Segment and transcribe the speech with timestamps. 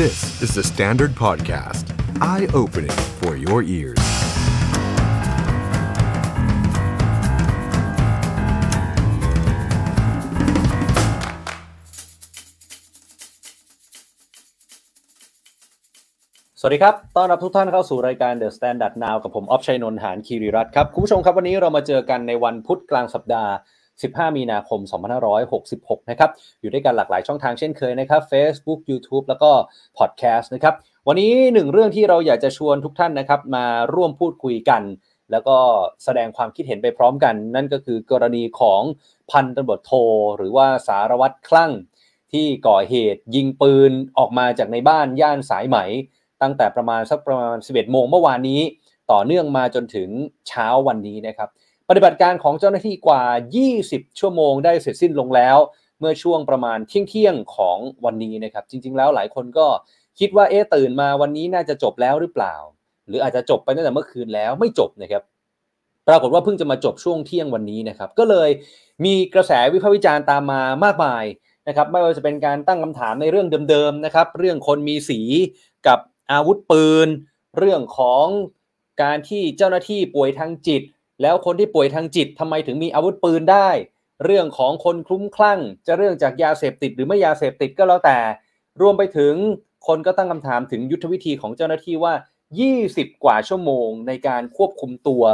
[0.00, 1.84] This is the Standard Podcast.
[2.32, 4.00] Eye-opening for your ears..
[4.00, 4.02] ส
[16.64, 23.52] วัสดีครับ ต้อนรับทุกท่านเข้าสู่รายการ The Standard Now กับผม ออฟชัยนนท์หานคีรีรัตครับ คุณผู้ชมครับวันนี้เรามาเจอกันในวันพุธกลางสัปดาห์
[24.10, 24.80] 15 มีนาคม
[25.44, 26.30] 2566 นะครับ
[26.60, 29.50] อยู่ด้วยกันหลากหลายช่องทางเช่นเคยนะครับ Facebook YouTube แล้วก็
[29.98, 30.74] Podcast นะครับ
[31.08, 34.82] วันนี้หนึ่งเรื่องที่เราอยากจะชวนทุกท่านนะครับ มาร่วมพูดคุยกัน
[35.30, 35.56] แล้วก็
[36.04, 38.82] แสดงความคิดเห็นไปพร้อมกัน นั่นก็คือกรณีของ
[39.30, 39.92] พันตำรวจโท
[40.36, 41.72] หรือว่าสารวัตรคลั่ง
[42.32, 45.78] ที่ก่อเหตุยิงปืนออกมาจากในบ้านย่านสายไหม
[46.42, 48.60] ตั้งแต่ประมาณสักประมาณ 11 โมงเมื่อวานนี้
[49.12, 50.08] ต่อเนื่องมาจนถึง
[50.48, 51.48] เช้าวันนี้นะครับ
[51.96, 53.22] ฏิบัติการของเจ้าหน้าที่กว่า
[53.70, 55.58] 20 ชั่วโมงได้เสร็จสิ้นลงแล้ว
[56.00, 59.66] เมื่อช่วงประมาณเที่ยงๆของวันนี้นะครับจริง ๆ แล้วหลายคนก็
[60.18, 62.54] คิดว่าเอ๊ะตื่นมาวันนี้น่าจะจบแล้วหรือเปล่า
[63.08, 65.22] หรืออาจจะจบไปตั้งแต่เมื่อคืนแล้วไม่จบนะครับ
[66.08, 68.50] ปรากฏว่าเพิ่งจะมาจบช่วงเที่ยงวันนี้นะครับ ก็เลย
[69.04, 71.24] มีกระแสวิพากษ์วิจารณ์ตามมามากมาย
[71.68, 75.20] นะครับ ไม่ว่าจะเป็นการตั้งคำถามในเรื่องเดิมๆนะครับ เรื่องคนมีสี
[75.86, 75.98] กับ
[76.32, 77.08] อาวุธปืน
[77.58, 78.26] เรื่องของ
[79.02, 80.82] การที่เจ้าหน้าที่ป่วยทางจิต
[81.22, 83.68] แล้วคนที่ป่วยทางจิตทำไมถึงมีอาวุธปืนได้
[84.24, 88.18] เรื่องของคนคลุ้มคลั่ง จะเรื่องจากยาเสพติดหรือไม่ยาเสพติดก็แล้วแต่
[88.80, 89.34] รวมไปถึง
[89.86, 92.14] คนก็ตั้งคำถามถึงยุทธวิธีของเจ้าหน้าที่ว่า
[92.68, 95.24] 20 กว่าชั่วโมงในการควบคุมตัว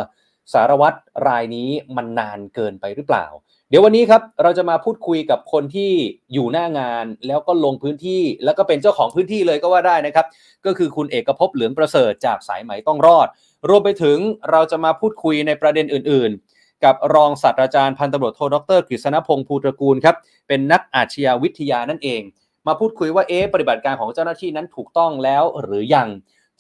[0.53, 3.27] สารวัตรรายนี้มันนานเกินไปหรือเปล่า
[3.71, 5.91] เดี๋ยววันนี้ครับเราจะมาพูดคุยกับคนที่
[6.33, 10.27] อยู่หน้างาน แล้วก็ลงพื้นที่แล้วก็เป็นเจ้าของพื้นที่เลยก็ว่าได้นะครับ
[10.67, 13.29] ก็คือคุณเอกภพเหลืองประเสริฐจากสายไหมต้องรอด
[13.69, 14.19] รวมไปถึง
[14.51, 20.17] เราจะมาพูดคุยในประเด็นอื่น ๆ กับรองศาสตราจารย์พันตำรวจโทดรกฤษณพงศ์ภูตระกูลครับ
[20.49, 22.23] เป็นนักอาชญาวิทยานั่นเอง
[22.67, 26.09] มาพูดคุยว่าเอ๊ะปฏิบัติการของเจ้าหน้าที่นั้นถูกต้องแล้วหรือยัง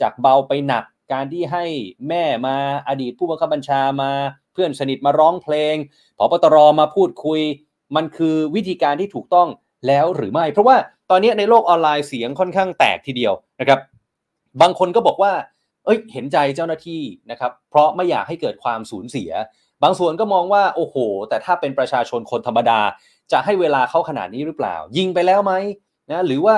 [0.01, 1.65] จากเบาไปหนักการที่ให้
[2.09, 2.57] แม่มา
[2.89, 4.13] อดีตผู้บังคับบัญชามา
[4.53, 5.75] เพื่อนสนิทมาร้องเพลง
[6.19, 7.41] ผบตรมาพูดคุย
[7.97, 9.49] มันคือวิธีการที่ถูกต้อง
[9.87, 10.77] แล้วหรือไม่ เพราะว่า
[11.11, 13.81] ตอนนี้ในโลกออนไลน์เสียงค่อนข้างแตกทีเดียวนะครับ
[14.61, 15.33] บางคนก็บอกว่า
[15.89, 19.31] เอ้ยเห็นใจเจ้าหน้าที่นะครับ เพราะไม่อยากให้เกิดความสูญเสีย
[19.83, 20.97] บางส่วนก็มองว่าโอ้โห
[21.29, 22.81] แต่ถ้าเป็นประชาชนคนธรรมดา
[23.33, 25.53] จะให้เวลาเขาขนาดนี้หรือเปล่า ยิงไปแล้วไหม
[26.11, 26.57] นะหรือว่า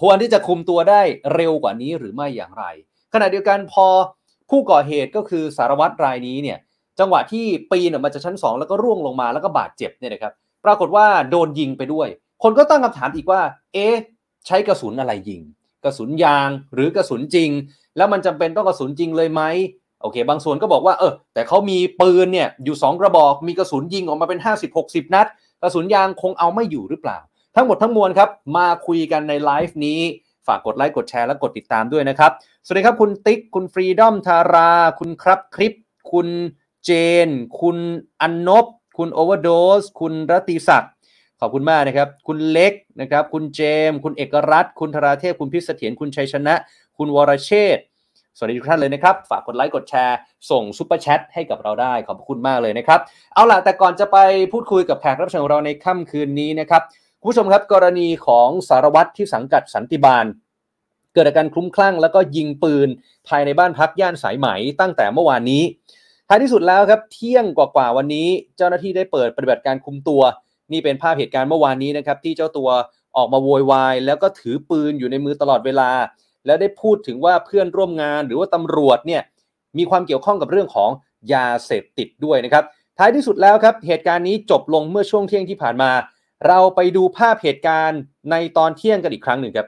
[0.00, 1.02] ควรที่จะคุมตัวได้
[1.34, 2.64] เร็วกว่านี้หรือไม่อย่างไร
[3.14, 3.86] ขณะเดียวกันพอ
[4.50, 6.58] ผู้ก่อเหตุก็คือสารวัตรรายนี้เนี่ย
[6.98, 10.32] จังหวะที่ปีนออกมาจากชั้น 2 แล้วก็ร่วงลงมาแล้วก็บาดเจ็บเนี่ยนะครับ
[10.64, 12.08] ปรากฏว่าโดนยิงไปด้วย
[12.42, 13.40] คนก็ตั้งคำถามอีกว่า
[13.74, 13.94] เอ๊ะ
[14.46, 15.42] ใช้กระสุนอะไรยิง
[15.84, 17.50] กระสุนยางหรือกระสุนจริง
[17.96, 19.42] แล้วมันจำเป็นต้องกระสุนจริงเลยไหม
[20.02, 24.40] โอเค บางส่วนก็บอกว่าเออแต่เขามีปืนเนี่ยอยู่ 2 กระบอกมีกระสุนยิงออกมาเป็น
[24.76, 25.26] 50-60 นัด
[25.62, 27.18] กระสุนยางคงเอาไม่อยู่หรือเปล่า
[27.56, 30.00] ทั้งหมดทั้งมวลครับ มาคุยกันในไลฟ์นี้
[30.46, 32.30] ฝากกดไลค์กดแชร์และกดติดตามด้วยนะครับ
[32.64, 34.70] สวัสดีครับคุณติ๊ก คุณฟรีดอมทารา
[35.00, 35.74] คุณครับคลิป
[36.12, 36.28] คุณ
[36.84, 36.90] เจ
[37.26, 37.28] น
[37.60, 37.78] คุณ
[38.20, 38.66] อันนบ
[38.98, 39.48] คุณโอเวอร์โด
[39.80, 40.92] ส คุณรติศักดิ์
[41.40, 43.60] ขอบคุณมากนะครับ คุณเล็กนะครับ คุณเจ
[43.90, 46.54] ม คุณเอกรัตน์คุณธราเทพ คุณพิษเสถียรคุณชัยชนะ
[47.02, 47.84] คุณวรเชษฐ์
[48.36, 50.16] สวัสดีทุกท่านเลยนะครับ ฝากกดไลค์กดแชร์
[50.50, 53.00] ส่ง Super Chat ให้กับเราได้ ขอบคุณมากเลยนะครับ
[53.34, 54.18] เอาล่ะ แต่ก่อนจะไป
[54.52, 56.82] พูดคุยกับแขกรับเชิญของเราในค่ำคืนนี้นะครับ
[57.20, 60.24] คุณผู้ชมครับกรณีของสารวัตรที่สังกัดสันติบาล
[61.14, 62.88] เกิดอาการคลุ้มคลั่ง แล้วก็ยิงปืน
[63.28, 64.48] ภายในบ้านพักย่านสายไหม
[64.80, 65.62] ตั้งแต่เมื่อวานนี้
[66.28, 70.22] ท้ายที่สุดแล้วครับเที่ยงกว่าๆวันนี้ เจ้าหน้าที่ได้เปิดปฏิบัติการคุมตัว
[70.72, 72.68] นี่เป็นภาพเหตุการณ์เมื่อวานนี้นะครับที่เจ้าตัว
[73.16, 75.90] ออกมาโวยวายแล้วก็ถือปืนอยู่ในมือตลอดเวลา
[76.46, 79.22] แล้วได้พูดถึงว่าเพื่อนร่วมงานหรือว่าตำรวจเนี่ย
[79.78, 80.90] มีความเกี่ยวข้องกับเรื่องของ
[81.32, 82.64] ยาเสพติดด้วยนะครับ
[82.98, 85.90] ท้ายที่สุดแล้วครับเหตุการณ์นี้จบลงเมื่อช่วงเที่ยงที่ผ่านมา
[86.46, 89.66] เราไปดูภาพเหตุการณ์ในตอนเที่ยงกันอีกครั้งหนึ่งครับ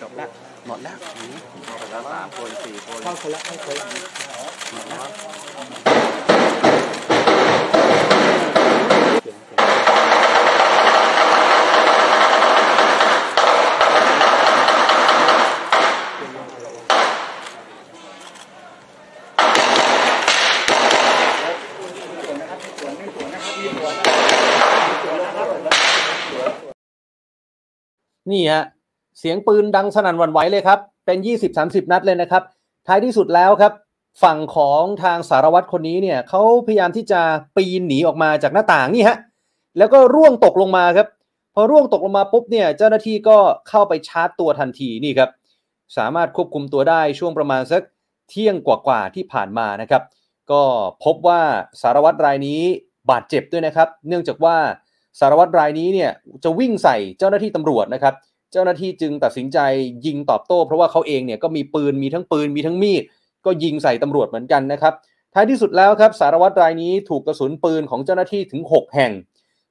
[0.00, 0.28] จบแล้ว
[0.66, 3.84] หมดแล้วอย่างนี้หมดแล้วสามคนสี่คนเข้าคนละเข้าคนละ
[4.72, 5.72] หมดแล้ว
[28.32, 28.64] นี่ฮะ
[29.18, 31.18] เสียงปืนดังสนั่นหวั่นไหวเลยครับ เป็น
[31.54, 32.42] 20-30 นัดเลยนะครับ
[32.86, 33.72] ท้ายที่สุดแล้วครับ
[34.22, 37.20] ฝั่งของทางสารวัตรคนนี้เนี่ยเขาพยายามที่จะ
[37.56, 39.16] ปีนหนีออกมาจากหน้าต่างนี่ฮะ
[39.78, 41.08] แล้วก็ร่วงตกลงมาครับ
[41.54, 43.38] พอร่วงตกลงมาปุ๊บเนี่ยเจ้าหน้าที่ก็
[43.68, 45.30] เข้าไปชาร์จตัวทันทีนี่ครับ
[45.96, 47.82] สามารถควบคุมตัวได้ช่วงประมาณสัก
[48.28, 50.02] เที่ยงกว่าๆที่ผ่านมานะครับ
[50.50, 50.62] ก็
[51.04, 51.40] พบว่า
[51.82, 52.60] สารวัตรรายนี้
[53.10, 54.56] บาดเจ็บด้วยนะครับ เนื่องจากว่า
[55.20, 56.10] สารวัตรรายนี้เนี่ย
[56.44, 58.14] จะวิ่งใส่เจ้าหน้าที่ตำรวจนะครับ
[58.52, 59.58] เจ้าหน้าที่จึงตัดสินใจ
[60.06, 63.02] ยิงตอบโต้ เพราะว่าเขาเองเนี่ยก็มีปืนมีทั้งปืนมีทั้งมีด
[63.46, 64.94] ก็ยิงใส่ตำรวจเหมือนกันนะครับ
[65.34, 69.12] ท้ายที่สุดแล้วครับสารวัตรรายนี้ถูกกระสุนปืนของเจ้าหน้าที่ถึง 6 แห่ง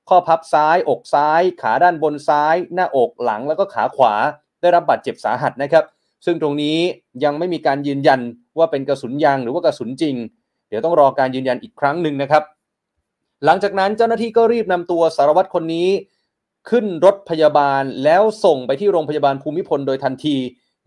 [0.09, 4.13] ข้อพับซ้าย อกซ้าย ขาด้านบนซ้าย หน้าอกหลังแล้วก็ขาขวา
[4.61, 5.85] ได้รับบาดเจ็บสาหัสนะครับ
[6.25, 6.77] ซึ่งตรงนี้
[7.23, 8.19] ยังไม่มีการยืนยัน
[8.57, 10.15] ว่าเป็นกระสุนยางหรือว่ากระสุนจริง
[10.69, 12.43] เดี๋ยวต้องรอการยืนยันอีกครั้งหนึ่งนะครับ
[13.45, 15.89] หลังจากนั้นเจ้าหน้าที่ก็รีบนำตัวสารวัตรคนนี้
[16.69, 20.35] ขึ้นรถพยาบาลแล้วส่งไปที่โรงพยาบาลภูมิพลโดยทันที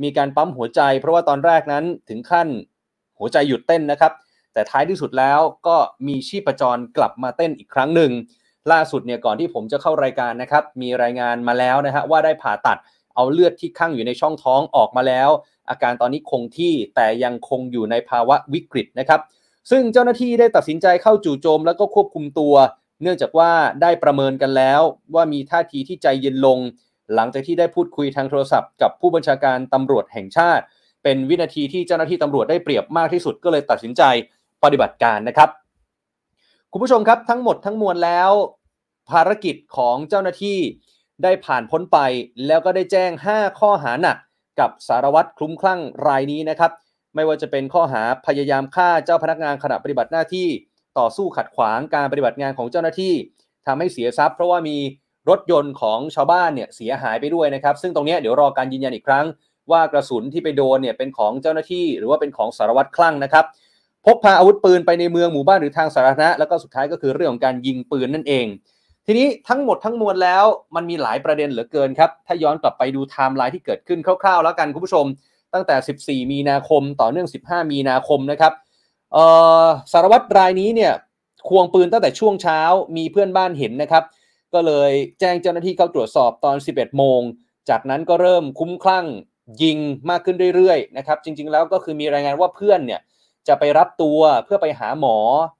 [0.03, 2.49] มีการปั๊มหัวใจ เพราะว่าตอนแรกนั้นถึงขั้น
[3.19, 4.13] หัวใจหยุดเต้นนะครับ
[4.53, 8.11] แต่ท้ายที่สุดแล้วก็มีชีพจรกลับมาเต้นอีกครั้งหนึ่ง
[8.73, 12.79] ล่าสุดเนี่ยก่อนที่ผมจะเข้ารายการนะครับ มีรายงานมาแล้วนะฮะว่าได้ผ่าตัด
[13.15, 15.31] เอาเลือดที่ข้างอยู่ในช่องท้องออกมาแล้ว
[15.71, 19.21] อาการตอนนี้คงที่แต่ยังคงอยู่ในภาวะวิกฤตนะครับ
[19.71, 22.55] ซึ่งเจ้าหน้าที่ได้ตัดสินใจเข้าจู่โจมแล้วก็ควบคุมตัว
[23.03, 23.51] เนื่องจากว่า
[23.83, 24.81] ได้ประเมินกันแล้ว
[25.15, 26.59] ว่ามีท่าทีที่ใจเย็นลง
[27.15, 30.65] หลังจากที่ได้พูดคุยทางโทรศัพท์กับผู้บัญชาการตำรวจแห่งชาติ
[31.03, 34.03] เป็นวินาทีที่เจ้าหน้าที่ตำรวจได้เปรียบมากที่สุดก็เลยตัดสินใจ
[34.63, 35.51] ปฏิบัติการนะครับ
[36.73, 38.31] คุณผู้ชมครับทั้งหมดทั้งมวลแล้ว
[39.11, 40.59] ภารกิจของเจ้าหน้าที่
[41.23, 41.99] ได้ผ่านพ้นไป
[42.47, 44.17] แล้วก็ได้แจ้ง 5 ข้อหาหนัก
[44.61, 46.71] กับสารวัตรคลุ้มคลั่งรายนี้นะครับ
[47.15, 50.49] ไม่ว่าจะเป็นข้อหาพยายามฆ่าเจ้าพนักงานขณะปฏิบัติหน้าที่
[50.99, 53.15] ต่อสู้ขัดขวางการปฏิบัติงานของเจ้าหน้าที่
[53.67, 54.77] ทำให้เสียทรัพย์ เพราะว่ามี
[55.31, 59.27] รถยนต์ของชาวบ้านเนี่ยเสียหายไปด้วยนะครับ ซึ่งตรงนี้เดี๋ยวรอการยืนยันอีกครั้ง
[59.71, 63.45] ว่ากระสุนที่ไปโดนเนี่ยเป็นของเจ้าหน้าที่ หรือว่าเป็นของสารวัตรคลั่งนะครับ
[64.07, 68.47] พกพาอาวุธปืนไปในเมืองหมู่บ้านหรือทางสาธารณะแล้วก็สุดท้ายก็คือเรื่องของการยิงปืนนั่นเอง
[69.07, 70.45] ทีนี้ทั้งหมดทั้งมวลแล้ว
[70.77, 75.05] มันมีหลายประเด็นเหลือเกินครับถ้าย้อนกลับไปดูไทม์ไลน์ที่เกิดขึ้นคร่าวๆ แล้วกันคุณผู้ชม
[75.55, 75.77] ตั้งแต่
[76.25, 78.53] 14 มีนาคมต่อเนื่อง 15 มีนาคมนะครับ
[79.93, 80.93] สารวัตรรายนี้เนี่ย
[81.49, 82.61] ควงปืนตั้งแต่ช่วงเช้า
[82.97, 84.05] มีเพื่อนบ้านเห็นนะครับ
[84.55, 84.91] ก็เลย
[85.21, 87.21] แจ้งเจ้าหน้าที่เข้าตรวจสอบตอน 11 โมง
[87.69, 89.07] จากนั้นก็เริ่มคุ้มคลั่ง
[89.63, 89.79] ยิง
[90.11, 93.01] มากขึ้นเรื่อยๆนะครับจริงๆแล้วก็คือมีรายงานว่าเพื่อนเนี่ย
[93.49, 95.17] จะไปรับตัวเพื่อไปหาหมอ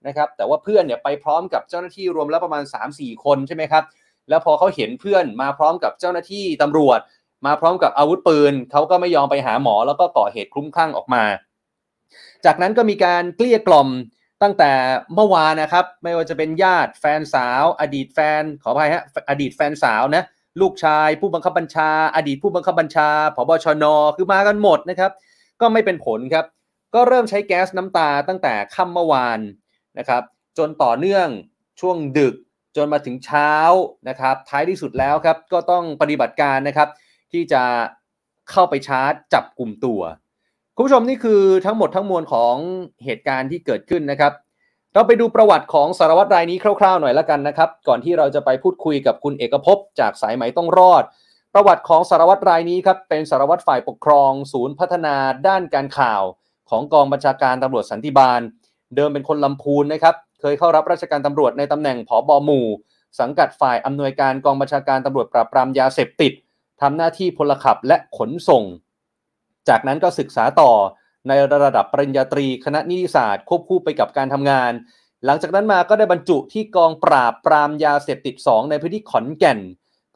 [0.07, 2.65] นะครับแต่ว่าเพื่อนเนี่ยไปพร้อมกับเจ้าหน้าที่รวมแล้วประมาณ
[2.95, 3.85] 3-4 คนใช่ไหมครับ
[4.29, 7.01] แล้วพอเขาเห็นเพื่อนมาพร้อมกับเจ้าหน้าที่ตำรวจ
[7.47, 11.25] มาพร้อมกับอาวุธปืนเขาก็ไม่ยอมไปหาหมอแล้วก็ก่อเหตุคลุ้มคลั่งออกมา
[12.45, 13.89] จากนั้นก็มีการเกลี้ยกล่อม
[14.43, 14.73] ตั้งแต่
[15.15, 20.25] เมื่อวานนะครับ ไม่ว่าจะเป็นญาติแฟนสาว อดีตแฟนขออภัยฮะอดีตแฟนสาวนะ
[20.61, 23.85] ลูกชาย ผู้บังคับบัญชา อดีตผู้บังคับบัญชาผบชน
[24.17, 25.13] คือมากันหมดนะครับ
[25.61, 26.47] ก็ไม่เป็นผลครับ
[26.95, 29.41] ก็เริ่มใช้แก๊สน้ำตาตั้งแต่ค่ำเมื่อวาน
[29.99, 30.23] นะครับ
[30.59, 31.29] จนต่อเนื่อง
[31.81, 32.35] ช่วงดึก
[32.77, 33.53] จนมาถึงเช้า
[34.09, 36.89] นะครับ ท้ายที่สุดแล้วครับก็ต้องปฏิบัติการนะครับ
[37.35, 37.63] ที่จะ
[38.51, 40.01] เข้าไปชาร์จจับกลุ่มตัว
[40.77, 42.57] คุณผู้ชมนี่คือทั้งหมดทั้งมวลของ
[43.05, 44.33] เหตุการณ์ที่เกิดขึ้นนะครับ
[44.95, 51.05] เราไปดูประวัติของสารวัตรรายนี้คร่าวๆหน่อยละกันนะครับ ก่อนที่เราจะไปพูดคุยกับคุณเอกภพจากสายไหมต้องรอด
[51.55, 55.17] ประวัติของสารวัตรรายนี้ครับเป็นสารวัตรฝ่ายปกครอง ศูนย์พัฒนา
[55.49, 56.23] ด้านการข่าว
[56.71, 58.41] ของกองบัญชาการตำรวจสันติบาล
[58.97, 62.67] เดิมเป็นคนลำพูนนะครับเคยเข้ารับราชการตำรวจในตำแหน่งผอบอหมู่
[63.21, 66.33] สังกัดฝ่ายอำนวยการกองบัญชาการตำรวจปราบปรามยาเสพติด
[66.85, 68.65] ทำหน้าที่พลขับและขนส่ง
[69.69, 70.71] จากนั้นก็ศึกษาต่อ
[71.29, 71.33] ใน
[71.65, 74.73] ระดับปริญญาตรีคณะนิติศาสตร์ ควบคู่ไปกับการทำงาน
[75.25, 79.59] หลังจากนั้นมาก็ได้บรรจุที่กองปราบปรามยาเสพติด 2 ในพื้นที่ขอนแก่น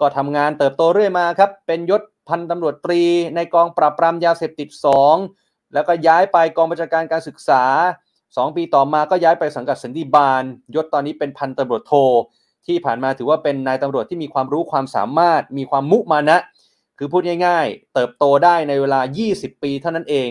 [0.00, 3.02] ก็ทำงานเติบโตเรื่อยมาครับเป็นยศพันตำรวจตรี
[3.37, 4.68] ในกองปราบปรามยาเสพติด
[5.22, 7.62] 2 แล้วก็ย้ายไปกองบัญชาการการศึกษา
[8.10, 10.42] 2 ปีต่อมาก็ย้ายไปสังกัดสันติบาล
[10.75, 11.94] ยศตอนนี้เป็นพันตำรวจโท
[12.66, 16.38] ที่ผ่านมาถือว่าเป็นนายตำรวจที่มีความรู้ความสามารถ มีความมุมานะ
[16.98, 19.00] คือพูดง่าย ๆ เติบโตได้ในเวลา
[19.32, 20.30] 20 ปีเท่านั้นเอง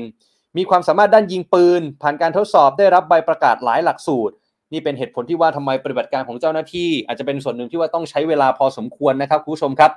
[0.58, 4.36] มีความสามารถด้านยิงปืน ผ่านการทดสอบได้รับใบประกาศหลายหลักสูตร
[4.74, 9.92] นี่เป็นเหตุผลที่ว่าทำไมปฏิบัติการของเจ้าหน้าที่ อาจจะเป็นส่วนหนึ่งที่ว่าต้องใช้เวลาพอสมควรนะครับคุณผู้ชมครับ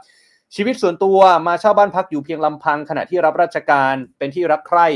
[0.55, 4.89] ชีวิตส่วนตัวมาเช่าบ้านพักอยู่เพียงลำพัง ขณะที่รับราชการเป็นที่รักใคร่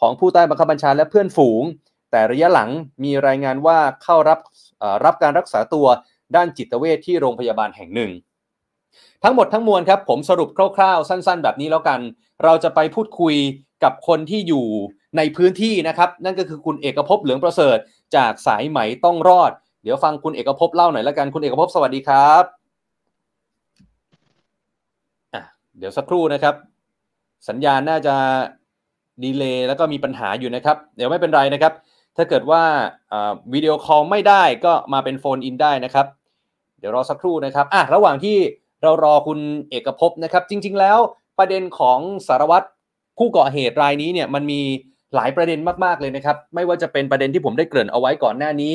[0.00, 1.62] ของผู้ใต้บังคับบัญชาและเพื่อนฝูง
[2.10, 2.70] แต่ระยะหลัง
[3.04, 4.38] มีรายงานว่าเข้ารับ
[5.04, 5.86] รับการรักษาตัว
[6.36, 8.10] ด้านจิตเวชที่โรงพยาบาลแห่งหนึ่ง
[9.24, 12.00] ทั้งหมดทั้งมวลครับผมสรุปคร่าวๆ สั้น ๆ แบบนี้แล้วกัน
[12.44, 13.34] เราจะไปพูดคุย
[13.84, 14.66] กับคนที่อยู่
[15.16, 17.78] ในพื้นที่นะครับ นั่นก็คือคุณเอกภพเหลืองประเสริฐ
[18.16, 19.52] จากสายไหมต้องรอด
[19.82, 22.44] เดี๋ยวฟังคุณเอกภพเล่าหน่อยละกันคุณเอกภพสวัสดีครับ
[25.78, 26.54] เดี๋ยวสักครู่นะครับ
[27.48, 28.14] สัญญาณน่าจะ
[29.24, 31.72] delay แล้วก็มีปัญหาอยู่นะครับ เดี๋ยวไม่เป็นไรนะครับ
[32.16, 32.62] ถ้าเกิดว่า
[33.52, 36.06] วิดีโอคอลไม่ได้ก็มาเป็น phone in ได้นะครับ
[36.78, 38.36] เดี๋ยวรอสักครู่นะครับอะระหว่างที่
[38.82, 39.38] เรารอคุณ
[39.70, 40.98] เอกภพนะครับ จริง ๆ แล้ว
[41.38, 42.66] ประเด็นของสารวัตร
[43.18, 44.60] ผู้ก่อเหตุรายนี้เนี่ยมันมี
[45.14, 48.74] หลายประเด็นมากๆเลยนะครับ ไม่ว่าจะเป็นประเด็นที่ผมได้เกริ่นเอาไว้ก่อนหน้านี้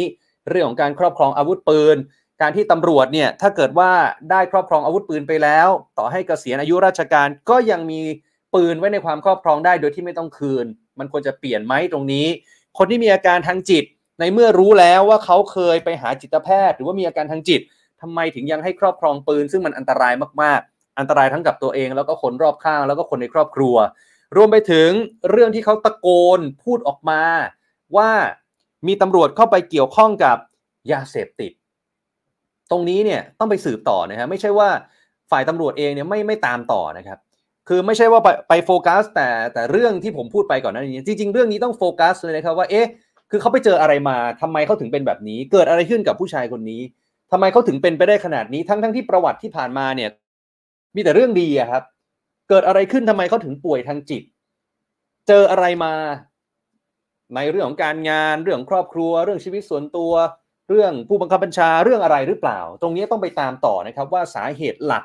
[0.49, 1.97] เรื่องของการครอบครองอาวุธปืน
[2.41, 3.91] การที่ตำรวจเนี่ยถ้าเกิดว่า
[4.31, 5.67] ได้ครอบครองอาวุธปืนไปแล้ว
[5.97, 8.01] ต่อให้เกษียณอายุราชการก็ยังมี
[8.55, 10.65] ปืนไว้ในความครอบครองได้โดยที่ไม่ต้องคืน
[10.99, 12.27] มันควรจะเปลี่ยนไหมตรงนี้
[12.77, 13.83] คนที่มีอาการทางจิต
[14.19, 17.61] ในเมื่อรู้แล้วว่าเขาเคยไปหาจิตแพทย์ หรือว่ามีอาการทางจิต
[18.03, 23.75] ทำไมถึงยังให้ครอบครองปืน ซึ่งมันอันตรายมากๆ อันตรายทั้งกับตัวเองแล้วก็คนรอบข้างแล้วก็คนในครอบครัว
[24.37, 24.89] รวมไปถึง
[25.29, 26.07] เรื่องที่เขาตะโก
[26.37, 27.21] นพูดออกมา
[27.95, 28.09] ว่า
[28.87, 30.37] มีตำรวจเข้าไปเกี่ยวข้องกับ
[30.91, 31.51] ยาเสพติด
[32.71, 34.69] ตรงนี้เนี่ยต้องไปสืบต่อนะฮะไม่ใช่ว่า
[35.31, 37.19] ฝ่ายตำรวจเองเนี่ยไม่ไม่ตามต่อนะครับ
[37.67, 42.87] คือไม่ใช่ว่าไปไปโฟกัส แต่แต่เรื่องที่ผมพูดไปก่อนหน้านี้จริง ๆ เรื่องนี้ต้องโฟกัสเลยนะครับว่าเอ๊ะ
[43.31, 46.81] คือเขาไปเจออะไรมาทำไมเขาถึงเป็นแบบนี้ เกิดอะไรขึ้นกับผู้ชายคนนี้
[47.35, 50.09] ทำไมเขาถึงเป็นไปได้ขนาดนี้ทั้งทั้งที่ประวัติที่ผ่านมาเนี่ย
[50.95, 51.83] มีแต่เรื่องดีอะครับ
[52.49, 54.23] เกิดอะไรขึ้นทำไมเขาถึงป่วยทางจิต
[55.27, 55.93] เจออะไรมา
[57.35, 60.13] ในเรื่องของการงานเรื่องครอบครัว เรื่องชีวิตส่วนตัว
[60.69, 65.03] เรื่องผู้บังคับบัญชาเรื่องอะไรหรือเปล่า ตรงนี้ต้องไปตามต่อนะครับ ว่าสาเหตุหลัก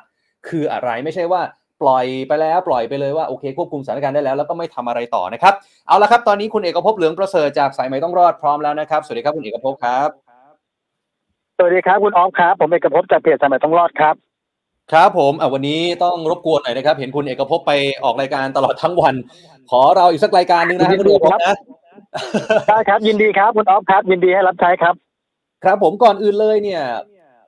[0.49, 1.41] คืออะไรไม่ใช่ว่า
[1.83, 5.55] ปล่อยไปแล้วปล่อยไปเลยว่าโอเคควบคุมสถานการณ์ได้แล้วแล้วก็ไม่ทำอะไรต่อนะครับ
[5.89, 10.28] เอาละครับตอนนี้คุณเอกภพเหลืองประเสริฐจากสายไหม่ต้องรอดพร้อมแล้วนะครับ สวัสดีครับคุณเอกภพครับ
[11.61, 14.15] สวัสดีครับคุณออฟครับ ผมเอกภพจากเพจสายใหม่ต้องรอดครับ
[14.93, 17.73] ครับผมอะวันนี้ต้องรบกวนหน่อยนะครับ เห็นคุณเอกภพไป
[18.05, 19.15] ออกรายการตลอดทั้งวัน
[19.71, 21.57] ขอเราอีกสักรายการหนึ่งนะครับยินดีคุณเอกภพครับนะ
[22.69, 24.95] ได้ครับยินดีครับคุณออฟครับ ยินดีให้รับใช้ครับ
[25.65, 26.83] ครับผมก่อนอื่นเลยเนี่ย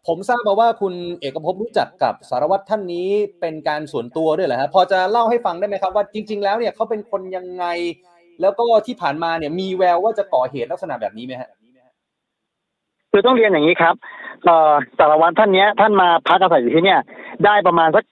[0.06, 3.08] ผมทราบมาว่าคุณเอกภพรู้จักกับสารวัตรท่านนี้
[3.40, 7.64] เป็นการส่วนตัวด้วยเหรอฮะพอจะเล่าให้ฟังได้ไหมครับว่าจริง ๆ แล้วเนี่ยเขาเป็นคนยังไง
[8.40, 11.50] แล้วก็ที่ผ่านมาเนี่ยมีแววว่าจะก่อเหตุลักษณะแบบนี้ไหมฮะ
[13.10, 13.94] คือต้องเรียนอย่างนี้ครับ
[14.44, 17.00] เอ่อสารวัตรท่านเนี้ยท่านมาพักอาศัยอยู่ที่เนี่ย
[17.44, 18.04] ได้ประมาณสัก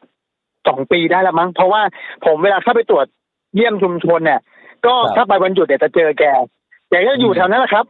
[0.69, 1.83] สองปีได้แล้วมั้ง เพราะว่า
[2.27, 3.07] ผมเวลาเข้าไปตรวจ
[3.55, 4.41] เยี่ยมชุมชนเนี่ย
[4.87, 6.25] ก็ครับถ้าไปวันหยุดเนี่ยจะเจอแก
[6.91, 7.87] แกก็อยู่แถวนั้นแหละครับ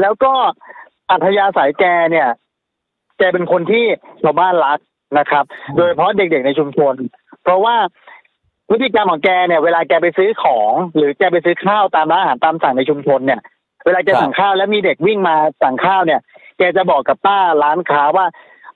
[0.00, 0.32] แล้วก็
[1.10, 2.28] อัธยาศัยแกเนี่ย
[3.18, 3.84] แกเป็นคนที่
[4.22, 4.78] ชาวบ้านรัก
[5.18, 5.44] นะครับ
[5.76, 6.94] โดยเฉพาะเด็กๆในชุมชน
[7.42, 7.76] เพราะว่า
[8.68, 13.40] พฤติกรรมของแกเนี่ยเวลาแกไปซื้อของ หรือแกไปซื้อข้าวตามร้านอาหารตามสั่งในชุมชนเนี่ย
[13.84, 16.20] เวลาแกครับสั่งข้าวแล้วมีเด็กวิ่งมาสั่งข้าวเนี่ย
[16.58, 18.26] แกจะบอกกับป้าร้านค้าว่า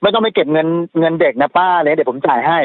[0.01, 0.67] ไม่ต้องไปเก็บเงิน
[0.99, 2.59] เงินเด็กนะป้าเลยเดี๋ยวผมจ่ายให้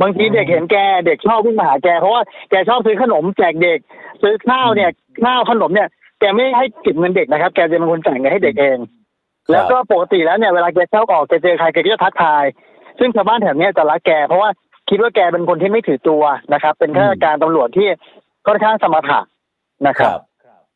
[0.00, 3.78] บางทีเด็กเห็นแกเด็กชอบวิ่งมาหาแกเพราะว่าแกชอบซื้อขนมแจกเด็ก
[4.22, 4.90] ซื้อข้าวเนี่ย
[5.24, 5.88] ข้าวขนมเนี่ย
[6.20, 8.78] แกไม่ให้เก็บเงินเด็กนะครับ แกจะเป็นคนจ่ายเงินให้เด็กเอง
[9.50, 12.44] แล้วก็ปกติแล้วเนี่ยเวลาแกเข้าออกแกเจอใครแกก็จะทักทาย
[12.98, 14.50] ซึ่งชาวบ้านแถวนี้จะรักแกเพราะว่า
[14.88, 17.88] คิดว่าแกเป็นคนที่ไม่ถือตัวนะครับ เป็นข้าราชการตำรวจที่
[18.46, 19.20] ค่อนข้างสมรรถะ
[19.86, 20.18] นะครับ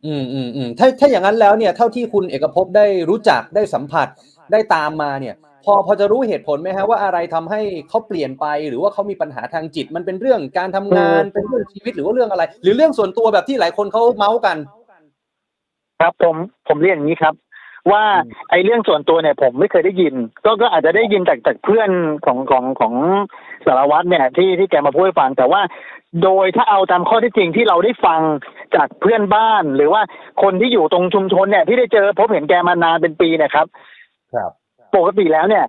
[0.06, 4.08] อืมอืมอืมถ้าถ้าอย่างนั้นแล้วเนี่ยเท่าที่คุณเอกภพได้รู้จักได้สัมผัส
[4.52, 14.56] ได้ตามมาเนี่ย พอพอจะรู้เหตุผลไหมฮะว่าอะไรทำให้เขาเปลี่ยนไป หรือว่าเขามีปัญหาทางจิต มันเป็นเรื่องการทำงานอืมเป็นเรื่องชีวิตหรือว่าเรื่องอะไร หรือเรื่องส่วนตัวแบบที่หลายคนเขาเมาส์กัน
[16.00, 16.36] ครับผม
[16.68, 17.34] ผมเรียนอย่างนี้ครับ
[17.92, 20.14] ว่าอืมไอ้เรื่องส่วนตัวเนี่ย ผมไม่เคยได้ยิน
[20.44, 21.90] ก็ก็อาจจะได้ยินจากจากเพื่อน
[22.26, 22.94] ของของของ
[23.66, 25.60] สารวัตรเนี่ยที่ที่แกมาพูดให้ฟังแต่ว่า
[26.22, 28.20] โดยถ้าเอาตามข้อที่จริงที่เราได้ฟัง
[28.76, 30.02] จากเพื่อนบ้าน หรือว่า
[30.42, 33.66] คนที่อยู่ตรงชุมชนเนี่ย ที่ได้เจอพบเห็นแกมานานเป็นปีเนะครับ
[34.34, 34.50] ครับ
[34.96, 35.64] ปกติแล้วเนี่ย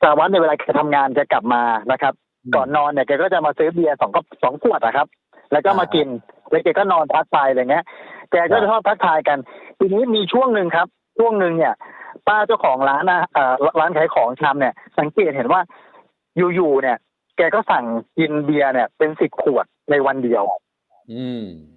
[0.00, 1.62] สารวัตรในยเวลาแกทำงานจะกลับมา
[1.92, 2.14] นะครับ
[2.54, 5.06] ก่อนนอนเนี่ยแกก็จะมาซื้อเบียร์สองก็สองขวดอะครับ
[5.52, 6.08] แล้วก็มากิน
[6.50, 7.84] แล้วแกก็นอนพักไปอะไรเงี้ย
[8.30, 9.38] แกก็จะชอบทักทายกัน
[9.78, 10.86] ทีนี้มีช่วงหนึ่งครับ
[11.18, 11.74] ช่วงหนึ่งเนี่ย
[12.26, 15.60] ป้าเจ้าของร้านนะเอ่อร้านขายของชำเนี่ย สังเกตเห็นว่า
[16.36, 16.96] อยู่ๆเนี่ย
[17.36, 17.84] แกก็สั่ง
[18.18, 20.63] กินเบียร์เนี่ย เป็นสิบขวดในวันเดียวอืม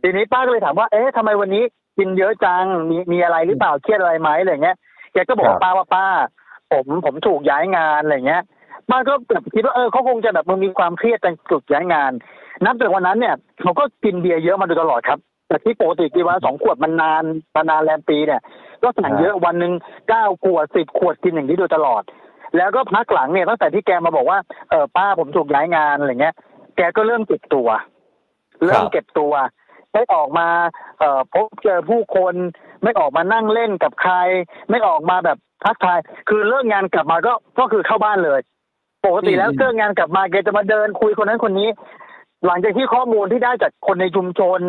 [0.01, 1.63] ทีนี้ป้าก็เลยถามว่า เอ๊ะทำไมวันนี้
[1.97, 4.77] กินเยอะจัง มีมีอะไรหรือเปล่า เครียดอะไรไหมอะไรเงี้ย
[5.13, 6.05] แกก็บอกครับป้าว่าป้า
[6.71, 8.43] ผมผมถูกย้ายงานอะไรเงี้ย
[8.89, 12.11] ป้าก็แบบคิดว่าเออเขาคงจะแบบมึงมีความเครียดจนถูกย้ายงาน
[12.65, 17.23] นับจากวันนั้นเนี่ยเขาก็กินเบียร์เยอะมาโดยตลอดครับแต่ที่ปกติกินวันละสองขวดมันนาน
[17.55, 18.41] มานานแรมปีเนี่ย
[18.83, 19.73] ก็สั่งเยอะวันหนึ่ง
[20.09, 22.03] เก้าขวดสิบขวดกินอย่างนี้โดยตลอด
[22.57, 26.35] แล้วก็พักหลังเนี่ยตั้งแต่ที่แกมาบอกว่าเออป้าผมถูกย้ายงานอะไรเงี้ย
[26.77, 27.67] แกก็เริ่มเก็บตัว
[28.65, 29.33] เริ่มเก็บตัว
[29.93, 30.47] ไม่ออกมา
[30.99, 32.35] เอ่อพบเจอผู้คน
[32.83, 34.13] ไม่ออกมานั่งเล่นกับใคร
[34.69, 35.99] ไม่ออกมาแบบทักทาย
[36.29, 38.39] คือเลิกงานกลับมาก็ก็คือเข้าบ้านเลย
[39.05, 41.69] ปกติแล้วอืมเลิกงานกลับมาแกจะมาเดินคุยคนนั้นคนนี้
[42.45, 44.59] หลังจากที่ข้อมูลที่ได้จากคนในชุมชน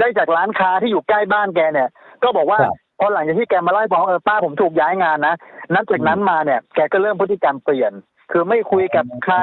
[0.00, 1.88] ได้จากร้านค้าที่อยู่ใกล้บ้านแกเนี่ย
[2.22, 5.34] ก็บอกว่าครับพอหลังจากที่แกมาไล่าให้ฟังว่าเออป้าผมถูกย้ายงานนะ
[5.74, 7.92] นับจากนั้นมาเนี่ยแกก็เริ่มพฤติกรรมเปลี่ยน
[8.32, 9.36] คือไม่คุยกับใคร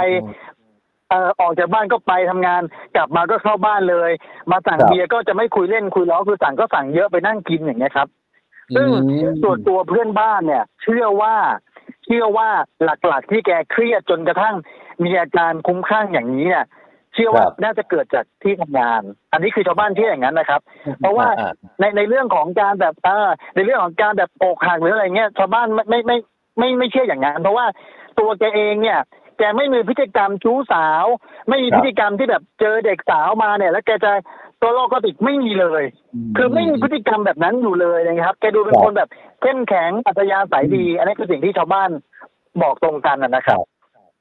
[1.09, 2.61] เอ่อออกจากบ้านก็ไปทำงาน
[2.95, 4.11] กลับมาก็เข้าบ้านเลย
[4.51, 8.07] มาสั่งครับเบียร์ก็จะไม่คุยเล่นคุยล้อคือสั่งก็สั่งเยอะไปนั่งกินอย่างเงี้ยครับ
[8.75, 11.35] ซึ่งอืมส่วนตัวเพื่อนบ้านเนี่ย เชื่อว่า
[12.05, 12.47] เชื่อว่า
[12.83, 14.55] หลักๆที่แกเครียดจนกระทั่ง
[15.03, 16.65] มีอาการคุ้มคลั่งอย่างนี้เนี่ย
[17.13, 20.61] เชื่อว่าครับน่าจะเกิดจากที่ทำงาน อันนี้คือชาวบ้านเชื่ออย่างนั้นนะครับ
[20.99, 21.47] เพราะว่าอ่
[21.79, 26.17] ในในเรื่องของการแบบเออในเรื่องของการแบบอกหักหรืออะไรเงี้ยชาวบ้านไม่ไม่ไม่
[26.57, 27.65] ไม่ไม่เชื่ออย่างนั้น เพราะว่า
[28.19, 28.99] ตัวแกเองเนี่ย
[29.37, 31.05] แกไม่มีพฤติกรรมชู้สาว
[31.49, 34.11] ไม่มีครับพฤติกรรมที่แบบเจอเด็กสาวมาเนี่ย แล้วแกจะ
[34.61, 35.83] ตัวโลกก็ติดไม่มีเลย
[36.37, 39.09] คือไม่มีพฤติกรรมแบบนั้นอยู่เลยนะครับแกดูเป็นครับคนแบบ
[39.41, 41.89] เข้มแข็งอัธยาศัยดี อันนี้คือสิ่งที่ชาวบ้าน
[42.61, 43.59] บอกตรงกันนะนะครับ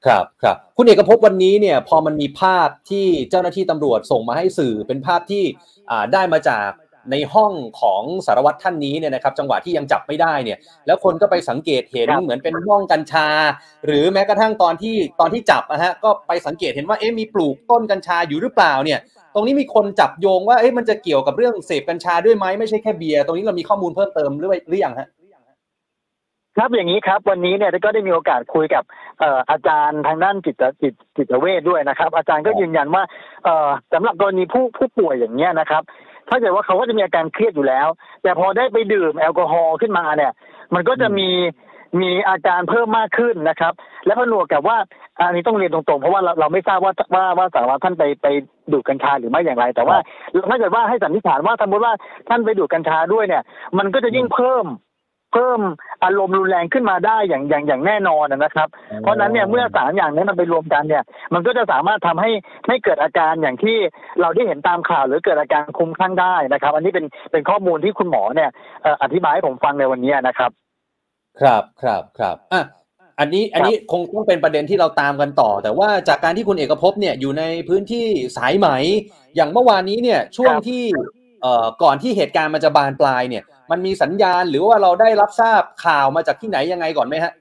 [0.06, 5.44] ครับครับคุณเอกภพวันนี้เนี่ยพอมันมีภาพที่เจ้าหน้าที่ตำรวจส่งมาให้สื่อเป็นภาพที่
[5.90, 6.68] อ่าได้มาจาก
[7.10, 13.26] ในห้องของสารวัตรท่านนี้เนี่ยนะครับ จังหวะที่ยังจับไม่ได้เนี่ย แล้วคนก็ไปสังเกตเห็นครับเหมือนเป็นห้องกัญชา
[13.86, 18.98] หรือแม้กระทั่งตอนที่ตอนที่จับนะฮะก็ไปสังเกตเห็นว่าเอ๊ะมีปลูกต้นกัญชาอยู่หรือเปล่าเนี่ย
[19.34, 25.08] ตรงนี้มีคนจับโยงว่าเอ๊ะมันจะเกี่ยวกับเรื่องเสพกัญชาด้วยไหมไม่ใช่แค่เบียร์ตรงนี้เรามีข้อมูลเพิ่มเติมหรือหรือยังฮะ
[26.58, 28.84] ครับอย่างนี้ครับวันนี้เนี่ยก็ได้มีโอกาสคุยกับ
[29.20, 33.02] เอ่ออาจารย์ทางด้านจิตจิตจิตเวชด้วยนะครับ อาจารย์ก็ยืนยันว่า
[33.44, 35.82] เอ่อสำหรับกรณีผู้ผู้ป่วยอย่างเงี้ยนะครับ
[36.28, 37.88] ถ้าเกิดว่าเขาก็จะมีอาการเครียดอยู่แล้ว
[38.22, 40.32] แต่พอได้ไปดื่มแอลกอฮอล์ขึ้นมาเนี่ย
[40.74, 41.28] มันก็จะมี
[42.00, 43.72] มีอาการเพิ่มมากขึ้นนะครับ
[44.06, 44.78] และผนวกกับว่า
[45.20, 48.26] อันนี้ต้องเรียนตรงๆ เพราะว่าเราเราไม่ทราบว่าว่าว่าสารวัตรท่านไปไป
[48.72, 49.96] ดูดกัญชาหรือไม่อย่างไร แต่ว่า
[50.50, 51.92] ถ้าเกิดว่าให้สันนิษฐานว่าสมมติว่า
[52.28, 53.42] ท่านไปดูดกัญชาด้วยเนี่ย
[53.78, 54.66] มันก็จะยิ่งเพิ่ม
[55.34, 55.60] เพิ่ม
[56.04, 58.68] อารมณ์รุนแรงขึ้นมาได้อย่างอย่างอย่างแน่นอนนะครับ
[59.02, 61.02] เพราะฉะนั้นเนี่ยเมื่อสารอย่างนี้มันไปรวมกันเนี่ย
[61.34, 62.30] มันก็จะสามารถทำให้
[62.68, 63.76] ให้เกิดอาการอย่างที่
[64.20, 68.50] เราได้เห็นตามข่าวหรือเกิดอาการคลุ้มคลั่งได้นะครับ อันนี้เป็นเป็นข้อมูลที่คุณหมอเนี่ย
[68.82, 70.50] เอ่ออธิบายให้ผมฟังในวันนี้นะครับ
[71.40, 72.64] ครับครับครับอะ
[73.20, 78.68] อันนี้อันนี้คงต้องเป็นประเด็นที่เราตามกันต่อ แต่ว่าจากการที่คุณเอกภพเนี่ยอยู่ในพื้นที่สายไหม
[79.36, 81.08] อย่างเมื่อวานนี้เนี่ยช่วงครับที่เอ่อ
[81.82, 87.32] ก่อนที่เหตุการณ์มันจะบานปลายเนี่ย มันมีสัญญาณหรือว่าเราได้รับทราบข่าวมาจากที่ไหนยังไงก่อนไหมฮะ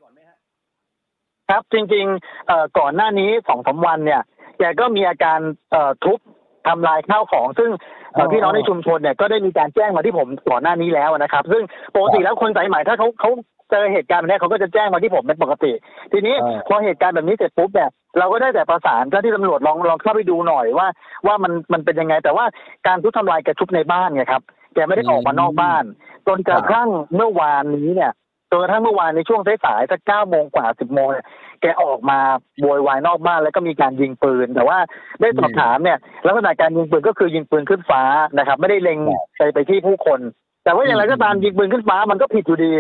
[1.50, 4.22] ครับจริงๆเอ่อก่อนหน้านี้สองสามวันเนี่ย
[4.60, 5.40] แกก็มีอาการ
[5.72, 6.20] เอ่อทุบ
[6.68, 7.72] ทำลายข้าวของ ซึ่ง
[8.14, 11.64] เอ่ออ๋อพี่น้องในชุมชนเนี่ยก็ได้มีการแจ้งมาที่ผมก่อนหน้านี้แล้วนะครับ ซึ่ง
[11.96, 13.32] ปกติแล้วคนสายใหม่ถ้าเขาเขา
[13.74, 15.72] เจอเหตุการณ์แบบนี้เขาก็จะแจ้งมาที่ผมเป็นปกติ
[16.12, 20.88] ทีนี้อ่าพอเหตุการณ์แบบนี้เสร็จปุ๊บเนี่ยเราก็ได้แต่ประสานเจ้าที่ตำรวจลองลองเข้าไปดูหน่อยว่า
[21.28, 22.46] ว่ามันมันเป็นยังไง แต่ว่า
[22.88, 24.42] การทุบทำลายแกทุบในบ้านไงครับ
[24.74, 25.84] แกไม่ได้ออกมานอกบ้าน
[26.28, 28.12] จนกระทั่งเมื่อวานนี้เนี่ย
[28.52, 31.26] จนกระทั่งเมื่อวานในช่วงสายๆสักเก้าโมงกว่าสิบโมงเนี่ย
[31.62, 32.20] แกออกมา
[32.62, 34.78] โวยวายนอกบ้านแล้วก็มีการยิงปืน แต่ว่า
[35.22, 38.04] ได้สอบถามเนี่ยลักษณะการยิงปืนก็คือยิงปืนขึ้นฟ้า
[38.38, 39.00] นะครับ ไม่ได้เล็ง
[39.38, 40.20] ไปไปที่ผู้คน
[40.64, 42.74] แต่ว่าอย่างไรก็ตามยิงปืนขึ้นฟ้ามันก็ผิดอยู่ดี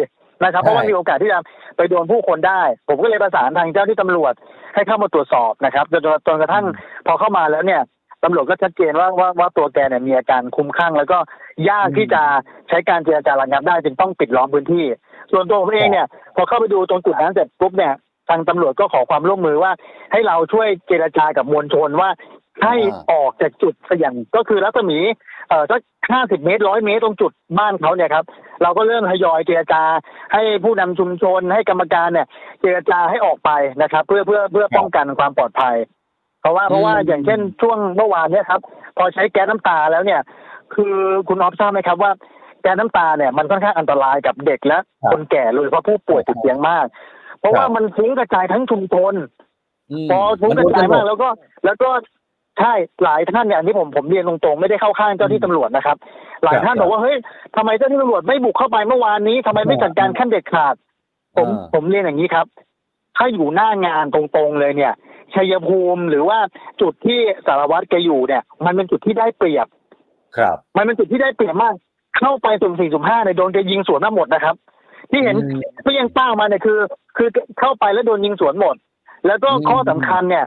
[0.44, 1.40] นะครับเพราะว่าใช่มีโอกาสที่จะ
[1.78, 4.34] ไปโดนผู้คนได้ ผมก็เลยประสานทางเจ้าที่ตำรวจ
[4.76, 6.66] ให้เข้ามาตรวจสอบนะครับจนจนจนกระทั่ง
[7.08, 7.82] พอเข้ามาแล้วเนี่ย
[8.24, 11.18] ตำรวจก็ชัดเจนว่าว่าว่าตัวแกเนี่ยมีอาการคลุ้มคลั่งแล้วก็
[11.70, 12.22] ยากที่จะ
[12.70, 14.86] ใช้การเจรจาระงับได้จึงต้องปิดล้อมพื้นที่
[15.32, 17.94] ส่วนตัวผมเองเนี่ยพอเข้าไปดูตรงจุดนั้นเสร็จปุ๊บเนี่ย
[18.30, 19.72] ทางตำรวจก็ขอความร่วมมือว่า
[20.12, 22.10] ให้เราช่วยเจรจากับมวลชนว่า
[22.62, 25.00] ให้อ่าออกจากจุดเสี่ยงก็คือรัศมี
[25.50, 28.26] เอ่อสักห้าสิบเมตรร้อยเมตรตรงจุดบ้านเขาเนี่ยครับ
[28.62, 29.84] เราก็เริ่มทยอยเจรจา
[30.34, 32.28] ให้ผู้นำชุมชนให้กรรมการเนี่ย
[32.62, 35.76] เจรจาให้ออกไปนะครับ เพื่อเพื่อเพื่อป้องกันความปลอดภัย
[36.42, 38.62] เพราะว่าเพราะว่าอืมอย่างเช่นช่วงเมื่อวานเนี่ยครับ
[38.98, 40.22] พอใช้แก๊สน้ำตาแล้วเนี่ย
[40.76, 40.96] คือ
[41.28, 42.12] คุณออฟทราบไหมครับว่า
[42.62, 44.78] แก๊สน้ำตาเนี่ยมันค่อนข้างอันตรายกับเด็กและ
[45.12, 46.86] คนแก่เลยเพราะผู้ป่วยติดเตียงมาก
[47.40, 49.14] เพราะว่ามันฟุ้งกระจายทั้งชุมชน
[49.92, 51.30] มพอฟุ้งกระจายมากนโดนแล้วก็
[51.66, 51.90] แล้วก็
[52.60, 55.98] ใช่หลายท่านเนี่ยอันนี้ผมผมเรียนตรงๆไม่ได้เข้าข้างเจ้าที่ตำรวจนะครับ
[56.44, 57.16] หลายท่านครับบอกว่าเฮ้ย
[57.56, 60.76] ทำไมเจ้าที่ตำรวจไม่บุกเข้าไปเมื่อวานนี้ทำไมไม่จัดการขั้นเด็ดขาด
[61.38, 62.46] ผมอ่าผมเรียนอย่างนี้ครับ
[63.18, 64.94] ถ้าอยู่หน้างานตรงๆเลยเนี่ย
[65.34, 66.40] ชัยภูมิหรือว่า
[66.82, 69.68] จุดที่สารวัตรแกอยู่เนี่ย มันเป็นจุดที่ได้เปรียบ
[70.38, 71.76] ครับ มันเป็นจุดที่ได้เปรียบมาก
[72.20, 74.56] เข้าไปสุ่มสี่สุ่มห้าเนี่ยโดนแกยิงสวนมาหมดนะครับ
[75.12, 76.80] ที่เห็นอืมไม่ยังป้ามาเนี่ยคือ
[77.18, 78.76] คือเข้าไปแล้วโดนยิงสวนหมด
[79.28, 80.46] แล้วก็อืมข้อสำคัญเนี่ย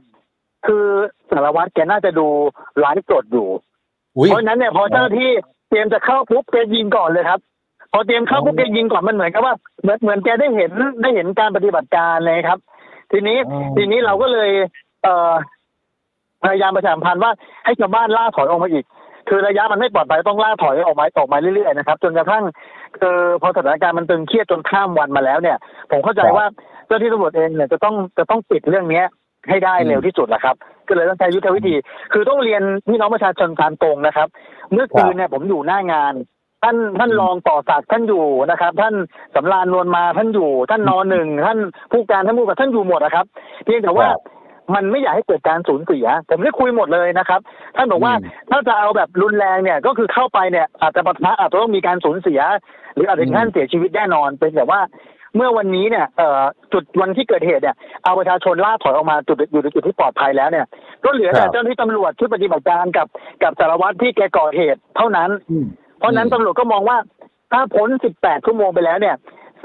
[0.67, 0.85] คือ
[1.31, 2.27] สารวัตรแกน่าจะดู
[2.79, 3.49] ไลฟ์สดอยู่
[4.17, 5.31] อุ้ยเพราะฉะนั้นเนี่ยพอเจ้าหน้าที่
[5.69, 7.41] เตรียมจะเข้าปุ๊บแกยิงก่อนเลยครับ
[7.93, 10.71] พอเตรียมเข้าปุ๊บอ๋อแกยิงก่อนมันเหมือนกับว่าเหมือนเหมือนแกได้เห็น
[11.03, 12.59] ได้เห็นการปฏิบัติการเลยครับ
[13.13, 14.51] ทีนี้อ๋อทีนี้เราก็เลย
[15.03, 15.33] เอ่อ
[16.45, 17.33] พยายามประชาสัมพันธ์ว่า
[17.65, 18.85] ให้ชาวบ้านล่าถอยออกมาอีก
[19.29, 22.45] คือระยะมันไม่ปลอดภัยต้องล่าถอยออกมาออกมาเรื่อยๆนะครับ จนกระทั่ง
[23.01, 25.59] คือพอสถานการณ์มันตึงเครียดจนข้ามวันมาแล้วเนี่ย
[25.91, 26.47] ผมเข้าใจครับว่า
[26.87, 29.07] เจ้าที่ตำรวจเองเนี่ยจะต้องจะต้องปิดเรื่องเนี้ย
[29.49, 30.57] ให้ได้อืมเร็วที่สุดแหละครับ
[30.89, 31.75] ก็เลยต้องใช้ยุทธวิธี
[32.13, 34.29] คือต้องเรียนพี่น้องประชาชนตามตรงนะครับ
[34.73, 36.15] เมื่อคืนเนี่ยผมอยู่หน้างาน
[36.63, 38.95] ท่านท่านรองต่อศักดิ์ท่านอยู่นะครับ ท่าน
[39.35, 41.59] สำรานนวลมาท่านอยู่ ท่านนอหนึ่งท่าน
[41.93, 43.27] ผู้การท่านผู้กับท่านอยู่หมดนะครับ
[43.65, 44.21] เพียงแต่ว่าครับ
[44.75, 47.41] มันไม่อยากให้เกิดการสูญเสีย ผมได้คุยหมดเลยนะครับ
[47.77, 52.41] ท่านบอกว่าอืมถ้าจะเอาแบบรุนแรงเนี่ย ก็คือเข้าไปเนี่ยอาจจะปะทะอาจจะต้องมีการสูญเสีย
[52.95, 54.81] หรืออาจจะถึงขั้นเสียชีวิตแน่นอน เป็นแต่ว่า
[55.37, 60.67] เมื่อวันนี้เนี่ยเอ่อจุดวันที่เกิดเหตุเนี่ยเอาประชาชนล่าถอยออกมาจุดอยู่ในจุดที่ปลอดภัยแล้วเนี่ย
[61.05, 63.07] ก็เหลือแต่ครับเจ้าหน้าที่ตำรวจชุดปฏิบัติการกับ
[63.43, 65.31] กับสารวัตรที่แกก่อเหตุเท่านั้น
[65.99, 66.97] เพราะฉะนั้นตำรวจก็มองว่า
[67.53, 69.17] ถ้าพ้น 18 ชั่วโมงไปแล้วเนี่ย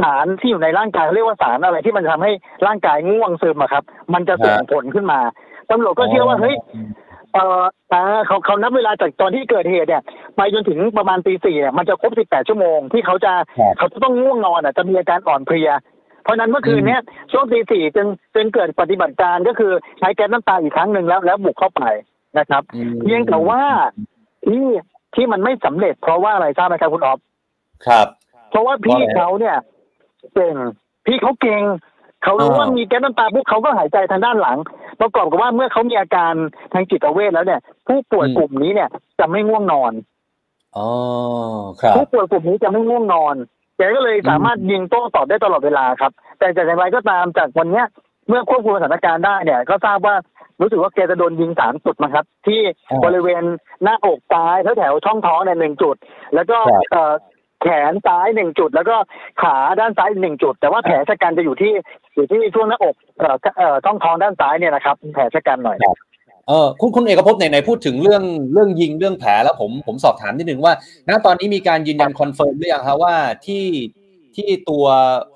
[0.01, 2.31] สารที่อยู่ในร่างกายเขาเรียกว่าสารอะไรที่มันทำให้
[2.67, 5.19] ร่างกายง่วงซึมอะครับ มันจะส่งผลขึ้นมา
[5.71, 6.55] ตำรวจก็เชื่อว่าเฮ้ย
[7.33, 7.63] เออ
[7.93, 10.03] อ่าเขาเขานับเวลาจากตอนที่เกิดเหตุเนี่ย
[10.37, 15.69] ไปจนถึงประมาณตีสี่เนี่ยมันจะครบ18ชั่วโมงที่เขาจะครับ เขาจะต้องง่วงนอนอะจะมีอาการอ่อนเพลีย
[16.23, 21.83] เพราะฉะนั้นเมื่อคืนเนี้ยช่วงตีสี่จึงจึงเกิดปฏิบัติการก็คือใช้แก๊สน้ำตาอีกครั้งหนึ่งแล้วแล้วบุกเข้าไป
[22.39, 23.61] นะครับอืมเพียงแต่ว่า
[24.47, 24.65] ที่
[25.15, 27.19] ที่มันไม่สำเร็จเพราะว่าอะไรทราบไหมครับคุณออฟ
[27.87, 28.07] ครับ
[28.49, 29.57] เพราะว่าพี่เพราะอะไร เขาเนี่ย
[30.33, 30.55] เก่ง
[31.05, 31.61] พี่เขาเก่ง
[32.23, 34.57] เขารู้อ่าว่ามีแก๊สน้ำตาปุ๊บเขาก็หายใจทางด้านหลัง
[35.01, 36.33] ประกอบกับว่าเมื่อเขามีอาการ
[36.73, 39.93] ทางจิตเวชแล้วเนี่ย ผู้ป่วยกลุ่มนี้เนี่ยจะไม่ง่วงนอน
[40.77, 40.87] อ๋อ
[41.81, 43.35] ครับผู้ป่วยกลุ่มนี้จะไม่ง่วงนอน
[43.77, 47.85] แกก็เลยสามารถยิงโต้ตอบได้ตลอดเวลาครับ แต่จากอย่างไรก็ตามจากวันเนี้ย
[48.27, 50.15] เมื่อควบคุมสถานการณ์ได้เนี่ย ก็ทราบว่า
[50.61, 53.43] รู้สึกว่าแกจะโดนยิงสามจุดนะครับ ที่อ่าบริเวณ
[53.83, 55.95] หน้าอกซ้ายแถวแถวๆช่องท้องเนี่ยหนึ่งจุด
[56.35, 57.13] แล้วก็ครับเอ่อ
[57.61, 58.95] แขนซ้ายหนึ่งจุด แล้วก็
[59.41, 61.73] ขาด้านซ้ายอีกหนึ่งจุด แต่ว่าแผลชะกันจะอยู่ที่
[62.15, 65.77] อยู่ที่ช่วงหน้าอกเอ่อเอ่อช่องท้องด้านซ้ายเนี่ยนะครับแผลฉกรรจ์หน่อย
[66.47, 70.73] เออคุณคุณเอกภพไหนไหนพูดถึงเรื่องเรื่องยิงเรื่องแผลแล้วผมผมสอบถามนิดนึงว่า
[71.09, 73.65] ณตอนนี้มีการยืนยัน confirm หรือยังครับว่าที่
[74.35, 74.85] ที่ตัว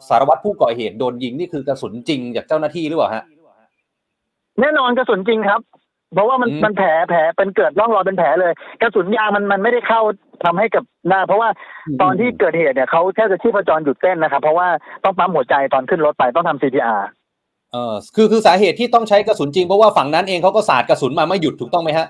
[0.07, 3.23] สารวัตรผู้ก่อเหตุโดนยิงนี่คือกระสุนจริงจากเจ้าหน้าที่หรือเปล่าฮะ
[4.61, 5.61] แน่นอนกระสุนจริงครับ
[6.15, 10.01] เพราะว่ามันอืมมันแผลแผลเป็นเกิดร่องรอยเป็นแผลเลย กระสุนยางมันมันไม่ได้เข้า
[10.45, 11.49] ทำให้กับหน้า เพราะว่า
[12.01, 14.67] ตอนที่เกิดเหตุเนี่ยเขาแค่จะชีพจรหยุดเต้นนะครับ เพราะว่า
[15.03, 17.01] ต้องปั๊มหัวใจตอนขึ้นรถไปต้องทำ CPR
[17.73, 22.07] เออคือคือสาเหตุที่ต้องใช้กระสุนจริงเพราะว่าฝั่งนั้นเองเขาก็สาดกระสุนมาไม่หยุดถูกต้องไหมฮะ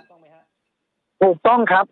[1.23, 1.85] ถูกต้องครับ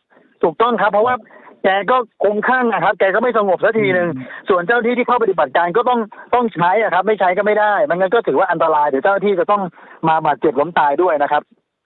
[0.43, 1.15] ถูกต้องครับ เพราะว่า
[1.63, 4.08] แกก็คงข้างนะครับ แกก็ไม่สงบสักทีหนึ่ง
[4.49, 5.99] ส่วนเจ้าหน้าที่ที่เข้าปฏิบัติการก็ต้อง
[6.34, 9.62] ต้องใช้อะครับ ไม่ใช้ก็ไม่ได้ไมันงั้นก็ถือว่าอันตรายเดี๋ยวเจ้าหน้าที่จะต้อง
[10.08, 11.43] มาบาดเจ็บล้มตายด้วยนะครับ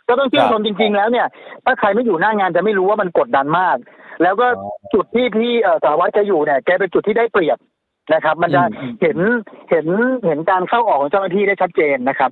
[0.08, 1.28] ก็ต้องชื่นชมจริง ๆ แล้วเนี่ย
[1.65, 3.78] ถ้าใครไม่อยู่หน้างานจะไม่รู้ว่ามันกดดันมาก
[4.24, 7.58] แล้วก็อ๋อจุดที่พี่เอ่อสารวัตรจะอยู่เนี่ยแกเป็นจุดที่ได้เปรียบ
[8.13, 9.17] นะครับ มันจะอืมเห็น
[9.70, 9.88] เห็น
[10.26, 12.32] เห็นการเข้าออกของเจ้าหน้าที่ได้ชัดเจนนะครับ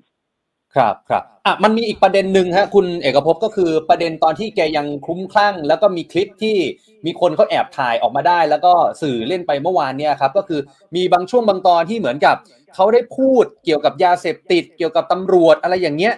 [0.76, 6.58] ครับครับอะมันมีอีกประเด็นหนึ่งฮะคุณเอกภพก็คือประเด็นตอนที่แกยังคลุ้มคลั่ง แล้วก็มีคลิปที่
[7.06, 10.60] มีคนเขาแอบถ่ายออกมาได้ แล้วก็สื่อเล่นไปเมื่อวานเนี่ยครับก็คือ
[10.96, 12.36] มีบางช่วงบางตอนที่เหมือนกับ
[12.76, 16.14] เขาได้พูดเกี่ยวกับยาเสพติด เกี่ยวกับตำรวจอะไรอย่างเงี้ย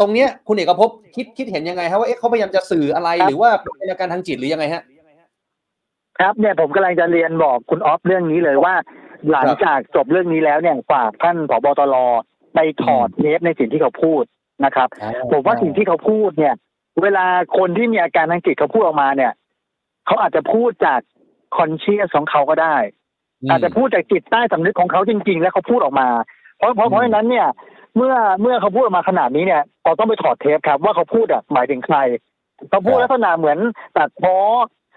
[0.00, 4.82] ตรงเนี้ยคุณเอกภพคิดคิดเห็นยังไงฮะว่าเอ๊ะเขาพยายามจะสื่ออะไรครับหรือว่าเป็นอาการทางจิตหรือยังไงฮะ
[6.20, 8.74] ครับเนี่ยผมกำลังจะเรียนบอกคุณออฟเรื่องนี้เลยว่า
[9.32, 11.96] หลังจากจบเรื่องนี้แล้วเนี่ยฝากท่านผบตร
[12.54, 14.22] ไปถอดเทปในสิ่งที่เขาพูด
[14.64, 14.88] นะครับ
[15.32, 16.54] ผมว่าสิ่งที่เขาพูดเนี่ย
[17.02, 17.26] เวลา
[17.58, 19.32] คนที่มีอาการทางจิตเขาพูดออกมาเนี่ย
[20.06, 21.00] เขาอาจจะพูดจาก
[21.56, 22.76] คอนเชียสของเขาก็ได้
[23.50, 26.08] อาจจะพูดจากจิตใต้สำนึกของเขาจริง ๆ แล้วเขาพูดออกมา
[26.58, 27.46] เพราะเพราะเพราะฉะนั้นเนี่ย
[27.96, 31.98] เมื่อเมื่อเขาพูดออกมาขนาดนี้เนี่ยเราต้องไปถอดเทปครับ ว่าเขาพูดอะหมายถึงใคร
[32.70, 33.58] เขาพูดลักษณะเหมือน
[33.96, 34.36] ตัดพ้อ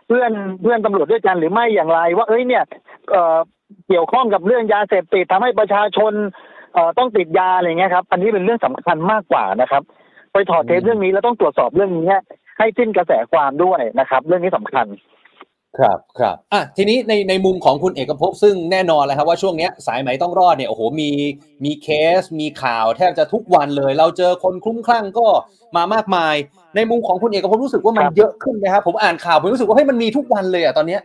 [0.07, 2.63] เพื่อนเพื่อนตำรวจด้วยกันหรือไม่อย่างไร ว่าเอ้ยเนี่ย
[3.11, 3.37] เอ่อ
[3.87, 6.13] เกี่ยวข้องกับเรื่องยาเสพติดทำให้ประชาชน
[6.73, 9.83] เอ่อต้องติดยาอะไรเงี้ยครับ อันนี้เป็นเรื่องสำคัญมากกว่านะครับ
[10.33, 12.15] ไปถอดเทปเรื่องนี้แล้วต้องตรวจสอบเรื่องนี้
[12.57, 14.85] ให้สิ้นกระแสความด้วยนะครับ เรื่องนี้สำคัญ
[15.79, 21.09] ครับครับอะทีนี้ในในมุมของคุณเอกภพซึ่งแน่นอนเลยครับว่าช่วงเนี้ยสายไหมต้องรอดเนี่ยโอ้โหมี
[21.65, 21.87] มีเค
[22.19, 25.27] ส มีข่าวแทบจะทุกวันเลย เราเจอคนคลุ้มคลั่งก็
[25.75, 26.35] มามากมาย
[26.75, 31.01] ในมุมของคุณเอกภพรู้สึกว่ามันครับเยอะขึ้นไหมครับผมอ่านข่าวผมรู้สึกว่าเฮ้ยมันมีทุกวันเลยอะตอนเนี้ย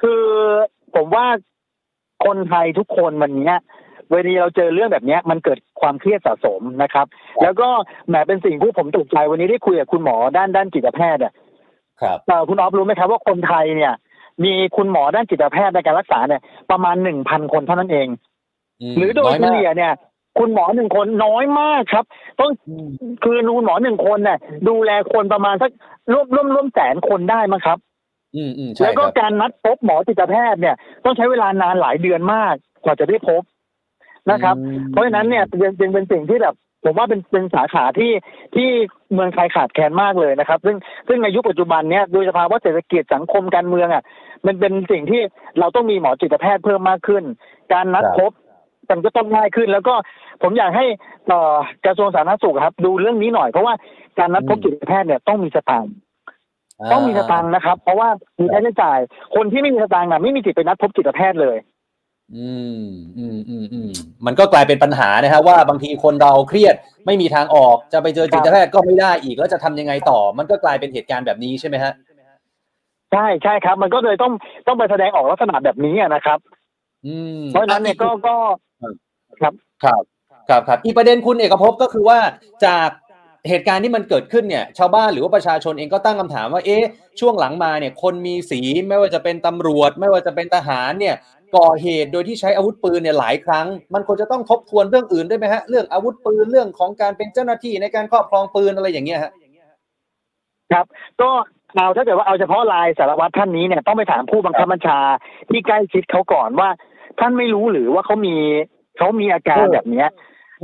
[0.00, 0.24] คือ
[0.94, 1.26] ผมว่า
[2.24, 3.56] คนไทยทุกคนวันเนี้ย
[4.10, 7.06] เวลาเราเจอเรื่องแบบเนี้ยมันเกิดความเครียดสะสมนะครับ
[7.42, 7.68] แล้วก็
[8.08, 11.32] แหมเป็นสิ่งที่ผมตกใจวันนี้ได้คุยกับคุณหมอด้านด้านจิตแพทย์อะ
[12.02, 13.92] ครับเอ่อคุณออฟรู้ไหมครับว่าคนไทยเนี่ย
[14.44, 18.08] มีคุณหมอด้านจิตแพทย์ในการรักษาเนี่ย ประมาณหนึ่งพันคนเท่านั้นเอง
[18.90, 19.92] มหรือโดยน้เฉมากลี่ยเนี่ย
[20.38, 22.04] คุณหมอหนึ่งคนน้อยมากครับ
[22.40, 22.88] ต้องอืม
[23.22, 25.70] คือคุณหมอหนึ่งคนเนี่ยดูแลคนประมาณสัก
[26.12, 27.78] ร่วมร่วมร่วมแสนคนได้มั้งครับ
[28.36, 33.42] อืมอืมใช่แล้วก็ครับการนัดพบหมอจิตแพทย์เนี่ย ต้องใช้เวลานานหลายเดือนมากกว่าจะได้พบ
[34.30, 38.12] นะครับอืมเพราะฉะนั้นเนี่ยเป็นเป็นเป็นสิ่งที่แบบ ผมว่าเป็นเป็นสาขาที่
[38.54, 38.68] ที่
[39.14, 40.76] เมืองไทยขาดแคลนมากเลยนะครับ ซึ่ง
[41.08, 44.02] ซึ่งในยุคปัจจุบันเนี่ยโดยสภาวะเศรษฐกิจสังคมการเมืองอะ
[44.46, 45.22] มันเป็นสิ่งที่
[45.58, 47.24] เราต้องมีหมอจิตแพทย์เพิ่มมากขึ้น
[47.72, 48.32] การนัดพบ
[48.90, 49.94] มันก็ต้องง่ายขึ้น แล้วก็
[50.42, 50.86] ผมอยากให้
[51.28, 53.74] เอ่อกระทรวงสาธารณสุขครับ ดูเรื่องนี้หน่อยเพราะว่า
[54.18, 55.92] การนัดพบจิตแพทย์เนี่ยต้องมีสตางค์
[56.92, 58.08] ต้องมีสตางค์นะครับ เพราะว่า
[58.40, 58.98] มีค่าใช้จ่าย
[59.36, 61.56] คนที่ไม่มีสตางค์น่ะไม่มีสิทธิ์ไปนัดพบจิตแพทย์เลย
[62.36, 62.84] อืม
[63.18, 63.90] อืมอืมอืม
[64.26, 66.74] มันก็กลายเป็นปัญหานะฮะว่าบางทีคนเราเครียด
[67.06, 71.92] ไม่มีทางออกจะไปเจอจิตแพทย์ก็ไม่ได้อีกแล้วจะทำยังไงต่อ มันก็กลายเป็นเหตุการณ์แบบนี้ใช่ไหมฮะ
[73.12, 74.32] ใช่ใช่ครับ มันก็เลยต้อง
[74.66, 76.38] ต้องไปแสดงออกลักษณะแบบนี้อะนะครับ
[77.06, 78.36] อืมเพราะฉะนั้นเนี่ยก็ก็
[79.40, 80.02] ครับครับ
[80.48, 82.18] ครับอีกประเด็นคุณเอกภพก็คือว่า
[82.66, 82.88] จาก
[83.48, 86.84] เหตุการณ์ที่มันเกิดขึ้นเนี่ย ชาวบ้านหรือว่าประชาชนเองก็ตั้งคำถามว่าเอ๊ะ
[87.20, 91.16] ช่วงหลังมาเนี่ย คนมีสีไม่ว่าจะเป็นตำรวจ ไม่ว่าจะเป็นทหารเนี่ย
[91.56, 99.32] ก่อเหตุโดยที่ใช้อาวุธปืนเนี่ยหลายครั้ง มันควรจะต้องทบทวนเรื่องอื่นด้วยไหมฮะเรื่องอาวุธปืนเรื่องของการเป็นเจ้าหน้าที่ในการครอบครองปืนอะไรอย่างเงี้ยฮะ
[100.72, 100.86] ครับ
[101.20, 101.30] ก็
[101.74, 104.98] เอาถ้าเกิดว่าเอาเฉพาะลายสารวัตรท่านนี้เนี่ยต้องไปถามผู้บังคับบัญชา
[105.50, 106.68] ที่ใกล้ชิดเขาก่อนว่า
[107.20, 108.36] ท่านไม่รู้หรือว่าเขามี
[108.98, 110.08] เขามีอาการแบบเนี้ย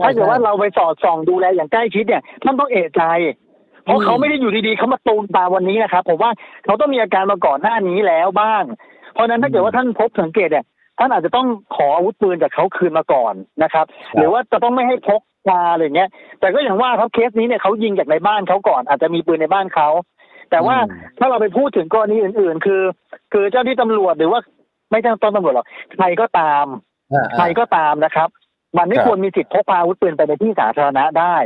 [0.02, 3.02] ถ้าเกิดว่าเราไปสอดส่องดูแลอย่างใกล้ชิดเนี่ยท่านต้องเอะใจ
[3.84, 6.30] เพราะเขาไม่ได้อยู่ดีๆเขามาตูมตามวันนี้นะครับผมว่า
[6.64, 8.62] เขาต้องมีอาการมาก่อนหน้านี้แล้วบ้าง
[9.14, 10.64] เพราะฉะนั้นถ้าเกิดว่าท่านพบสังเกตเนี่ย
[10.98, 19.88] ท่านอาจจะต้องขออาวุธปืนจากเขาคืนมาก่อนนะครับ หรือว่าจะต้องไม่ให้พกมาอะไรเงี้ย แต่ก็อย่างว่าครับเคสนี้เนี่ยเขายิงจากในบ้านเขาก่อน อาจจะมีปืนในบ้านเขา
[20.50, 20.76] แต่ว่า
[21.18, 22.82] ถ้าเราไปพูดถึงกรณีอื่น ๆ คือ
[23.32, 24.40] คือเจ้าที่ตำรวจหรือว่า
[24.90, 26.66] ไม่ใช่ต้นตำรวจหรอกใครก็ตาม
[27.36, 28.28] ใครก็ตามนะครับ
[28.78, 31.36] มันไม่ควรมีสิทธิ์พกพาอาวุธปืนไปในที่สาธารณะได้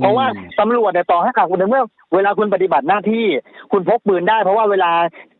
[0.00, 0.26] เพราะว่า
[0.60, 3.26] ตำรวจเนี่ยต่อให้หคุณในเมื่อเวลาคุณปฏิบัติหน้าที่
[3.72, 4.90] คุณพกปืนได้ เพราะว่าเวลา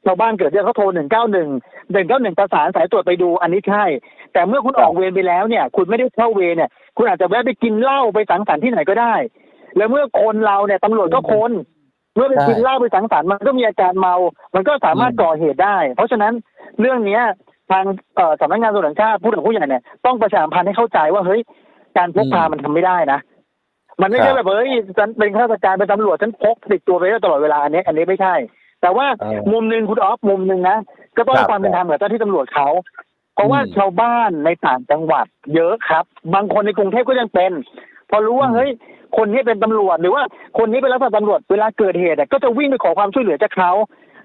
[0.06, 1.48] ชาวบ้านเกิดเรื่องเขาโทรหนึ่งเก้าหนึ่ง
[1.92, 3.84] หนึ่งเก้าหนึ่งประสานสายตรวจไปดูอันนี้ใช่
[4.32, 9.14] แต่เมื่อคุณออกเวรไปแล้วเนี่ย คุณไม่ได้เข้าเวรเนี่ย คุณอาจจะแวะไปกินเหล้าไปสังสรรค์ที่ไหนก็ได้
[9.76, 11.52] แล้วเมื่อคนเราเนี่ยตำรวจก็คน
[12.14, 14.14] เมื่อไปกินเหล้าไปสังสรรค์มันก็มีอาการเมา
[14.54, 16.32] มันก็สามารถก่อเหตุได้ เพราะฉะนั้น
[16.80, 17.22] เรื่องเนี้ย
[17.70, 17.84] ทาง
[18.40, 21.40] สำนักงานตำรวจแห่งชาติผู้หลักผู้ใหญ่เนี่ยต้องประชาสัมพันธ์ให้เข้าใจว่าเฮ้ย
[21.96, 23.20] การพกพามันทำไม่ได้นะ
[24.00, 28.34] มันไม่ใช่แบบเฮ้ยฉันเป็นข้าราชการเป็นตำรวจฉันพกติดตัวไปได้ตลอดเวลาอันนี้ อันนี้ไม่ใช่
[28.82, 29.06] แต่ว่า
[29.52, 30.78] มุมหนึ่งคุณออฟมุมหนึ่งนะ
[31.16, 32.68] ก็ต้องความเป็นธรรมกับเจ้าที่ตำรวจเขา
[33.34, 36.04] เพราะว่าชาวบ้านในต่างจังหวัด เยอะครับ
[36.34, 37.52] บางคนในกรุงเทพก็ยังเป็น
[38.10, 38.70] พอรู้ว่าเฮ้ย
[39.16, 40.22] คนนี้เป็นตำรวจหรือว่า
[40.58, 43.72] คนนี้เป็นรักษาตำรวจเวลาเกิดเหตุก็จะวิ่งไปขอความช่วยเหลือจากเขา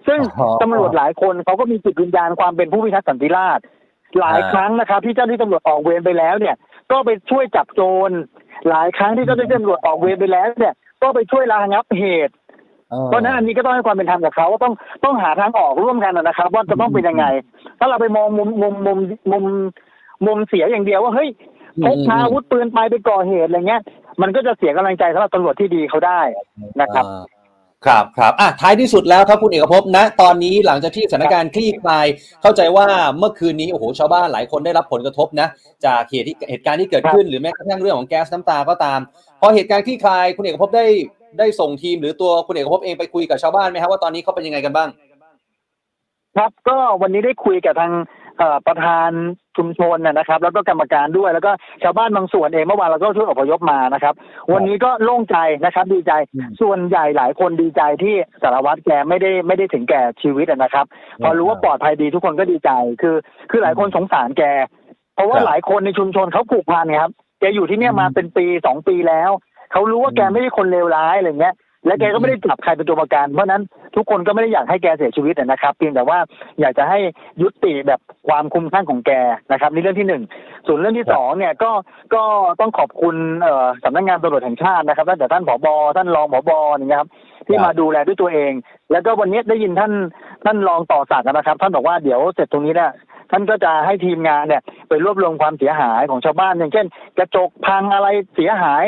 [0.08, 0.20] ซึ่ง
[0.62, 3.64] ตำรวจหลายคนเขาก็มีจิตวิญญาณความเป็นผู้พิทักษ์สันติราษฎร์
[4.20, 6.56] หลายครั้งนะครับที่เจ้าหน้าที่ตำรวจออกเวรไปแล้วเนี่ย
[6.92, 8.12] ก็ไปช่วยจับโจร
[8.70, 12.34] หลายครั้งที่เจ้าหน้าที่ตำรวจออกเวรไปแล้วเนี่ยก็ไปช่วยระงับเหตุ
[13.08, 17.26] เพราะนั้นอันนี้ก็ต้องให้ความเป็นธรรมกับเขาว่าต้องต้องหาทางออกร่วมกันนะครับ ว่าจะต้องเป็นยังไง
[17.80, 18.98] ถ้าเราไปมองมุมมุมมุม
[19.32, 19.44] มุม
[20.26, 21.30] มุมเสียอย่างเดียวว่าเฮ้ย
[21.86, 23.82] พกพาอาวุธปืนไปไปก่อเหตุอะไรเงี้ย
[24.22, 26.22] มันก็จะเสียกำลังใจสำหรับตำรวจที่ดีเขาได้
[26.82, 27.06] นะครับ
[27.88, 32.06] ครับครับอะท้ายที่สุดแล้วครับคุณเอกภพนะ ตอนนี้หลังจากที่สถานการณ์คลี่คลาย
[32.42, 32.88] เข้าใจว่า
[33.18, 35.48] เมื่อคืนนี้โอ้โหชาวบ้านหลายคนได้รับผลกระทบนะ
[35.86, 39.00] จากเหตุที่เหตุการณ์ที่เกิดขึ้นหรือแม้กระทั่งเรื่องของแก๊สน้ำตาก็ตาม
[39.42, 40.86] พอเหตุการณ์คลี่คลาย คุณเอกภพได้
[41.40, 44.90] ได้ส่งทีมหรือตัวคุณเอกภพเองไปคุยกับชาวบ้านไหมครับว่าตอนนี้เขาเป็นยังไงกันบ้าง
[46.38, 47.94] ครับก็วันนี้ได้คุยกับทาง
[48.68, 49.10] ประธาน
[49.58, 51.52] ชุมชนนะครับ แล้วก็กรรมการด้วย แล้วก็
[51.84, 54.14] ชาวบ้านบางส่วนเองเมื่อวานเราก็ช่วยอพยพมานะครับ
[54.54, 56.12] วันนี้ก็โล่งใจนะครับ ดีใจ
[56.62, 60.86] ส่วนใหญ่หลายคนดีใจที่สารวัตรแกไม่ได้ไม่ได้ถึงแก่ชีวิตนะครับ
[61.24, 62.72] พอรู้ว่าปลอดภัยดีทุกคนก็ดีใจ
[63.02, 63.16] คือ
[63.52, 64.44] คือหลายคนสงสารแก
[65.16, 69.32] เพราะว่าหลายคนในชุมชนเขาผูกพันครับแกอยู่ที่เนี่ยมาเป็นปีสองปีแล้ว
[69.72, 73.62] เขารู้ว่าแกไม่ใช่คนเลวร้ายอะไรเงี้ย และแกก็ไม่ได้จับใครเป็นตัวประกัน เพราะนั้น
[73.96, 76.20] ทุกคนก็ไม่ได้อยากให้แกเสียชีวิตนะครับ เพียงแต่ว่า
[76.60, 77.00] อยากจะให้
[77.42, 79.12] ยุติแบบความคุ้มข้างของแก
[79.52, 80.24] นะครับนี่เรื่องที่หนึ่ง
[80.68, 81.72] ส่วนเรื่องที่สองเนี่ยก็
[82.14, 82.24] ก็
[82.60, 87.10] ต้องขอบคุณเอ่อสำนักงานตำรวจแห่งชาตินะครับตั้งแต่ท่านผบท่านรองผบนะครับ
[87.48, 88.52] ที่มาดูแลด้วยตัวเอง
[88.92, 89.92] แล้วก็วันนี้ได้ยินท่าน
[90.46, 92.92] ท่านรองต่อศักดิ์นะครับ ท่านบอกว่าเดี๋ยวเสร็จตรงนี้เนี่ย
[93.32, 96.86] ท่านก็จะให้ทีมงานเนี่ยไปรวบรวมความเสียหายของชาวบ้านอย่างเช่น
[97.18, 98.84] กระจกพังอะไรเสียหาย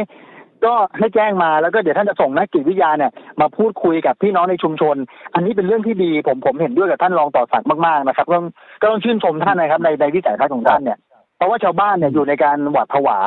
[0.65, 4.95] ก็ให้แจ้งมาแล้วก็เดี๋ยวท่านจะส่งนักจิตวิทยาเนี่ยมาพูดคุยกับพี่น้องในชุมชน
[5.34, 8.38] อันนี้เป็นเรื่องที่ดีผมผมเห็นด้วยกับท่านรองต่อสักมากๆนะครับก็
[8.82, 10.97] ก็ต้องชื่นชมท่านนะครับในในวิสัยทัศน์ของท่านเนี่ย
[11.38, 13.17] เพราะว่าชาวบ้านเนี่ยอยู่ในการหวาดผวา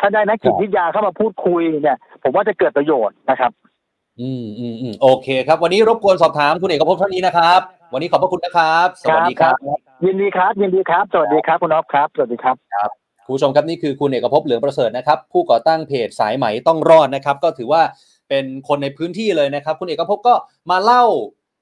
[0.00, 3.52] ถ้าได้นักจิตวิทยาเข้ามาพูดคุยเนี่ย ผมว่าจะเกิดประโยชน์นะครับ
[4.20, 7.60] อืมอืมอืมโอเคครับ วันนี้รบกวนสอบถามคุณเอกภพท่านนี้นะครับ
[7.92, 9.56] วันนี้ขอบพระคุณนะครับ สวัสดีครับ
[10.04, 17.82] ยินดีครับ ยินดีครับ สวัสดีครับคุณอ๊อฟครับ สวัสดีครับ ครับ คุณผู้ชมครับนี่คือคุณเอกภพเหลืองประเสริฐนะครับผู้ก่อตั้งเพจสายไหมต้องรอดนะครับ ก็ถือว่า
[18.28, 20.34] เป็นคนในพื้นที่เลยนะครับ คุณเอกภพก็
[20.70, 21.04] มาเล่า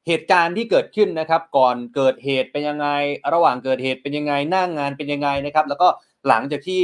[0.06, 2.88] เหตุการณ์ที่เกิดขึ้นนะครับ ก่อนเกิดเหตุเป็นยังไง
[3.32, 5.88] ระหว่างเกิดเหตุเป็นยังไงหน้างงานเป็นยังไงนะครับ แล้วก็
[6.28, 6.82] หลังจากที่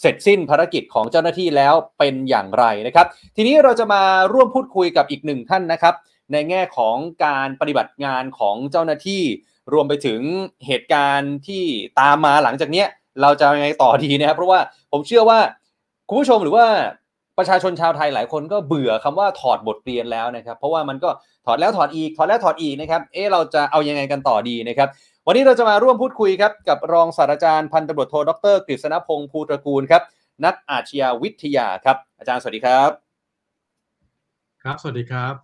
[0.00, 5.94] เสร็จสิ้นภารกิจของเจ้าหน้าที่แล้วเป็นอย่างไรนะครับ ทีนี้เราจะมาร่วมพูดคุยกับอีกหนึ่งท่านนะครับ
[6.32, 9.22] ในแง่ของการปฏิบัติงานของเจ้าหน้าที่
[9.72, 10.20] รวมไปถึง
[10.66, 11.64] เหตุการณ์ที่
[12.00, 12.88] ตามมาหลังจากเนี้ย
[13.22, 14.60] เราจะยังไงต่อดีนะครับเพราะว่า
[14.92, 15.38] ผมเชื่อว่า
[16.08, 16.66] คุณผู้ชมหรือว่า
[17.38, 21.10] ประชาชนชาวไทยหลายคนก็เบื่อคำว่าถอดบทเรียนแล้วนะครับเพราะว่ามันก็
[21.46, 24.88] ถอดแล้วถอดอีกถอดแล้วถอดอีกนะครับเอ๊เราจะเอายังไงกันต่อดีนะครับ
[25.26, 30.02] วันนี้เราจะมาร่วมพูดคุยครับกับรองศาสตราจารย์พันตำรวจโทดรกฤษณพงศ์ภูตระกูลครับ
[30.44, 32.90] นักอาชญาวิทยาครับ อาจารย์สวัสดีครับ
[34.62, 35.34] ครับสวัสดีครับ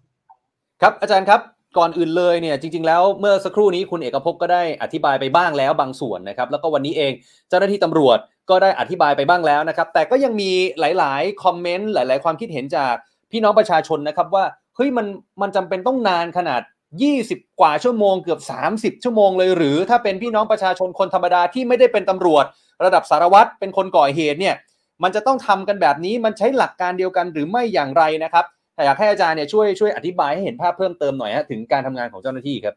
[0.81, 1.41] ครับอาจารย์ครับ
[1.79, 7.13] ก่อนอื่นเลยเนี่ยจริง ๆ แล้วเมื่อสักครู่นี้คุณเอกภพก็ได้อธิบายไปบ้างแล้วบางส่วนนะครับ แล้วก็วันนี้เอง
[7.49, 8.19] เจ้าหน้าที่ตำรวจ
[8.51, 12.95] ก็ได้อธิบายไปบ้างแล้วนะครับ แต่ก็ยังมีหลาย ๆ คอมเมนต์หลาย ๆ ความคิดเห็นจาก
[13.31, 14.45] พี่น้องประชาชนนะครับว่า
[14.77, 15.07] เฮ้ยมัน
[15.43, 16.63] มันจำเป็นต้องนานขนาด
[17.11, 18.41] 20 กว่าชั่วโมงเกือบ
[18.73, 22.45] 30 ชั่วโมงเลย หรือถ้าเป็นพี่น้องประชาชนคนธรรมดาที่ไม่ได้เป็นตำรวจ
[22.85, 24.55] ระดับสารวัตรเป็นคนก่อเหตุเนี่ย
[25.03, 32.75] มันจะต้องทำกันแบบนี้มันใช้หลักการเดียวกันหรือไม่อย่างไรนะครับ แต่อยากให้อาจารย์เนี่ยช่วยช่วยอธิบายให้เห็นภาพเพิ่มเติมหน่อยฮะถึงการทำงานของเจ้าหน้าที่ครับ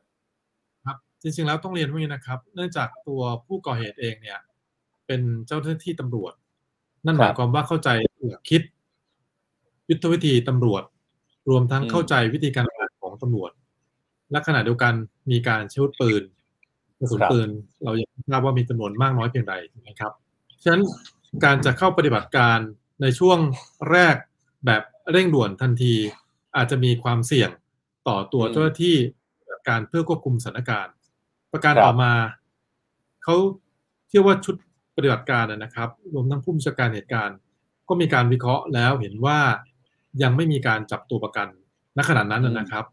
[0.85, 4.39] ครับจริงๆแล้วต้องเรียนว่าอย่างนี้นะครับ เนื่องจากตัวผู้ก่อเหตุเองเนี่ย
[5.07, 6.33] เป็นเจ้าหน้าที่ตำรวจ
[7.05, 7.89] นั่นหมายความว่าเข้าใจ
[8.29, 8.61] หลักคิด
[9.89, 10.83] ยุทธวิธีตำรวจ
[11.49, 13.51] รวมทั้งอืมเข้าใจวิธีการทำงานของตำรวจ
[14.31, 14.93] และขณะเดียวกัน
[15.31, 16.23] มีการใช้อาวุธปืน
[16.99, 17.49] กระสุนปืน
[17.83, 19.53] เราอยากทราบว่ามีจำนวนมากน้อยเพียงใด
[19.87, 20.11] นะครับ
[20.63, 20.83] ฉะนั้น
[21.43, 22.59] การจะเข้าปฏิบัติการ
[23.01, 23.39] ในช่วง
[23.91, 24.15] แรก
[24.65, 25.93] แบบ เร่งด่วนทันที
[26.55, 27.49] อาจจะมีความเสี่ยง
[28.07, 28.95] ต่อตัวอืมเจ้าหน้าที่
[29.37, 30.93] ปฏิบัติการเพื่อควบคุมสถานการณ์
[31.51, 32.13] ประการครับต่อมา
[33.23, 33.35] เขา
[34.07, 34.55] เชื่อว่าชุด
[34.95, 37.37] ปฏิบัติการนะนะครับ รวมทั้งผู้บัญชาการเหตุการณ์
[37.89, 39.39] ก็มีการวิเคราะห์แล้วเห็นว่า
[40.23, 41.47] ยังไม่มีการจับตัวประกัน
[41.97, 42.85] ณขณะนั้นนะนะครับ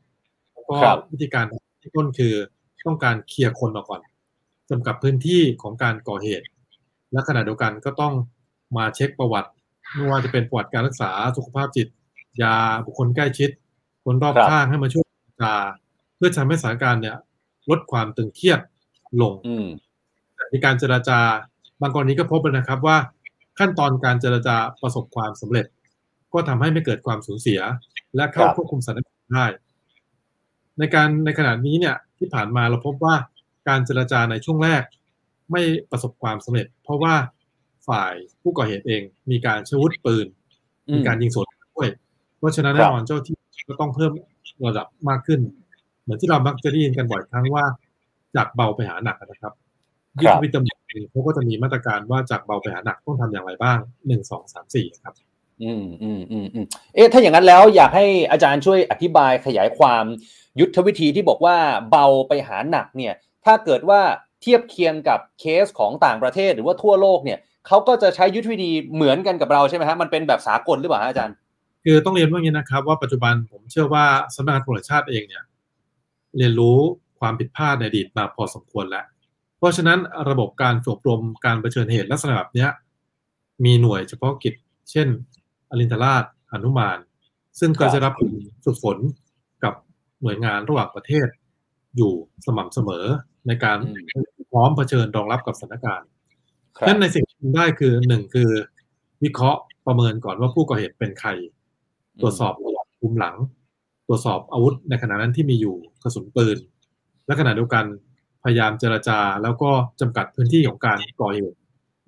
[0.52, 1.44] แล้วก็ครับวิธีการ
[1.82, 2.34] ที่ต้นคือ
[2.86, 4.00] ต้องการเคลียร์คนออกก่อน
[4.70, 6.46] จำกัดพื้นที่ของการก่อเหตุ
[7.12, 8.14] และขณะเดียวกันก็ต้อง
[8.76, 9.50] มาเช็คประวัติ
[9.94, 11.88] ไม่ว่าจะเป็นประวัติการรักษาสุขภาพจิต
[12.42, 12.54] ยา
[12.86, 13.50] บุคคลใกล้ชิด
[14.04, 15.54] คนรอบครับข้างให้มาช่วยเจรจา
[16.16, 17.16] เพื่อทำให้สถานการณ์เนี่ย
[17.70, 18.60] ลดความตึงเครียด
[19.22, 19.66] ลงอืม
[20.52, 21.18] มีการเจรจา
[21.80, 22.96] บางกรณีก็พบเลยนะครับว่า
[23.58, 25.66] ขั้นตอนการเจรจาประสบความสำเร็จ
[26.32, 27.60] ก็ทำให้ไม่เกิดความสูญเสีย
[28.16, 29.46] และเข้าครับควบคุมสถานการณ์ได้
[30.78, 33.14] ในการในขณะนี้เนี่ยที่ผ่านมาเราพบว่า
[33.68, 34.82] การเจรจาในช่วงแรก
[35.52, 37.14] ไม่ประสบความสำเร็จ เพราะว่า
[37.88, 40.26] ฝ่ายผู้ก่อเหตุเองมีการใช้อาวุธปืน
[40.94, 41.88] มีการยิงสวนด้วย
[42.42, 43.36] เพราะฉะนั้นครับแน่นอนเจ้าที่
[43.68, 44.12] ก็ต้องเพิ่ม
[44.66, 45.40] ระดับมากขึ้น
[46.02, 47.64] เหมือนที่เรามักจะได้ยินกันบ่อยครั้งว่า
[48.36, 49.52] จากเบาไปหาหนักนะครับ
[50.18, 55.14] คยุทรัธบวิธีตำรวจเองเขาก็จะมีมาตรการว่าจากเบาไปหาหนักต้องทำอย่างไรบ้างหนึ่งสองสามสี่ครับ
[55.62, 60.04] อืมอืมอืมอืมเอ๊ะถ้าอย่างนั้นแล้วอยากให้อาจารย์ช่วยอธิบายขยายความ
[60.60, 61.56] ยุทธวิธีที่บอกว่า
[61.90, 64.00] เบาไปหาหนักเนี่ย ถ้าเกิดว่า
[64.42, 71.34] เทียบเคียงกับเคสของต่างประเทศหรือว่าทั่วโลกเนี่ยเขาก็จะใช้ยุทธวิธีเหมือนกันกับเราใช่ไหมฮะมันเป็นแบบสากลหรือเปล่าฮะอาจารย์
[71.84, 75.44] คือต้องเรียนว่าอย่างนี้นะครับ ว่าปัจจุบันผมเชื่อว่าสำนักงานตำรวจแห่งชาติเองเนี่ย
[76.38, 76.78] เรียนรู้
[77.20, 79.06] ความผิดพลาดในอดีตมาพอสมควรแล้ว
[79.58, 79.98] เพราะฉะนั้น
[80.30, 82.70] ระบบการฝึกอบรมการเผชิญเหตุลักษณะแบบเนี้ย
[83.64, 84.54] มีหน่วยเฉพาะกิจ
[84.90, 85.08] เช่น
[85.70, 86.98] อรินทราชอนุมาน
[87.60, 88.12] ซึ่งก็จะรับ
[88.64, 88.98] ฝึกฝน
[89.64, 89.74] กับ
[90.22, 91.28] หน่วยงานระหว่างประเทศ
[91.96, 92.12] อยู่
[92.46, 93.04] สม่ำเสมอ
[93.46, 93.78] ในการ
[94.14, 96.08] อืมพร้อมเผชิญรองรับกับสถานการณ์
[96.76, 98.50] ครับนั่นในสิ่งที่ทำได้คือหนึ่งคือ
[99.22, 101.30] วิเคราะห์ประเมินก่อนว่าผู้ก่อเหตุเป็นใคร
[102.22, 103.36] ตรวจสอบประวัติภูมิหลัง
[104.06, 106.56] ตรวจสอบอาวุธในขณะนั้นที่มีอยู่กระสุนปืน
[107.26, 107.84] และขณะเดียวกัน
[108.44, 111.56] พยายามเจรจาแล้วก็จำกัดพื้นที่ของการก่อเหตุ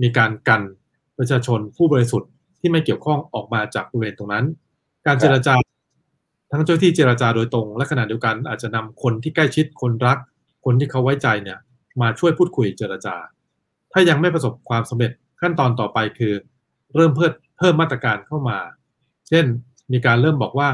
[0.03, 0.63] มีการกัน
[1.19, 4.45] ประชาชนผู้บริสุทธิ์ที่ไม่เกี่ยวข้องออกมาจากบริเวณตรงนั้น
[5.07, 5.55] การเจรจา
[6.51, 10.19] ทั้งเจ้าที่เจรจาโดยตรง และขณะเดียวกันอาจจะนำคนที่ใกล้ชิดคนรัก
[10.65, 11.59] คนที่เขาไว้ใจเนี่ย
[12.01, 13.15] มาช่วยพูดคุยเจรจา
[13.93, 16.35] ถ้ายังไม่ประสบความสำเร็จขั้นตอนต่อไปคือ
[16.95, 18.59] เริ่มเพิ่มเพิ่มมาตรการเข้ามา
[19.29, 19.45] เช่น
[19.93, 20.69] มีการเริ่มบอกว่า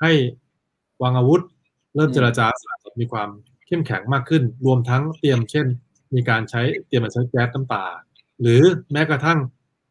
[0.00, 0.12] ให้
[1.02, 1.42] วางอาวุธ
[1.94, 2.46] เริ่มเจรจา
[3.00, 3.28] มีความ
[3.66, 5.66] เข้มแข็งมากขึ้น รวมทั้งเตรียมเช่น
[6.14, 7.84] มีการใช้เตรียมมาใช้แก๊สน้ำตา
[8.40, 9.38] หรือแม้กระทั่ง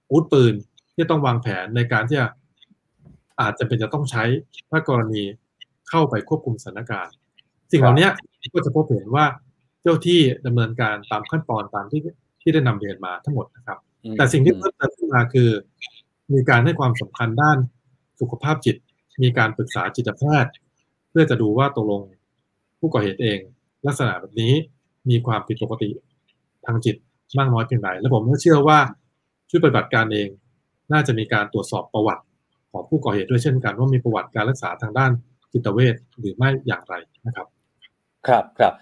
[0.07, 0.53] อาวุธปืน
[0.95, 2.27] ที่ต้องวางแผนในการที่จะ
[3.41, 4.23] อาจจะเป็นจะต้องใช้
[4.69, 5.23] ถ้ากรณี
[5.89, 7.13] เข้าไปควบคุมสถานการณ์
[7.71, 8.07] สิ่งเหล่านี้
[8.53, 9.25] ก็จะพบเห็นว่า
[9.81, 12.01] เจ้าที่ดำเนินการตามขั้นตอนตามที่
[12.41, 13.77] ที่ได้นำเรียนมาทั้งหมดนะครับ
[14.17, 15.49] แต่สิ่งที่เพิ่มเติมขึ้นมาคือ
[16.33, 17.57] มีการให้ความสำคัญด้าน
[18.19, 18.75] สุขภาพจิต
[19.23, 20.53] มีการปรึกษาจิตแพทย์
[21.09, 22.01] เพื่อจะดูว่าตกลง
[22.79, 23.39] ผู้ก่อเหตุเอง
[23.87, 24.53] ลักษณะแบบนี้
[25.09, 25.89] มีความผิดปกติ
[26.65, 26.95] ทางจิต
[27.37, 28.79] มากน้อยเพียงใดและผมก็เชื่อว่า
[29.49, 30.29] ชุดปฏิบัติการเอง
[30.91, 32.23] น่าจะมีการตรวจสอบประวัติ
[32.71, 35.11] ของผู้ก่อเหตุด้วยเช่นกันว่ามีประวัติการรักษาทางด้าน
[35.53, 37.47] จิตเวชหรือไม่อย่างไรนะครับ
[38.27, 38.73] ครับครับ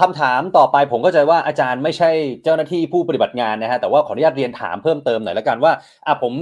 [0.00, 2.10] คำถามต่อไปผมก็ใจว่าอาจารย์ไม่ใช่
[2.44, 5.72] เจ้าหน้าที่ผู้ปฏิบัติงานนะฮะแต่ว่าขออนุญาตเรียนถามเพิ่มเติมหน่อยละกันว่า
[6.06, 6.32] อะผม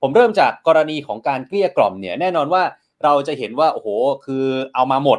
[0.00, 2.62] ผมเริ่มจากกรณีของการเกลี้ยกล่อมเนี่ยแน่นอนว่า
[3.04, 3.88] เราจะเห็นว่าโอ้โห
[4.24, 4.44] คือ
[4.74, 5.18] เอามาหมด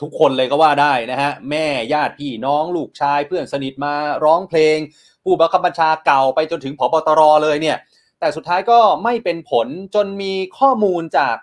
[0.00, 3.94] ทุกคนเลยก็ว่าได้นะฮะแม่ญาติพี่น้องลูกชาย เพื่อนสนิทมา
[4.24, 4.78] ร้องเพลง
[5.24, 7.76] ผู้บังคับบัญชาเก่าไปจนถึงผบตรเลยเนี่ย
[8.20, 11.36] แต่สุดท้ายก็ไม่เป็นผลจนมีข้อมูลจาก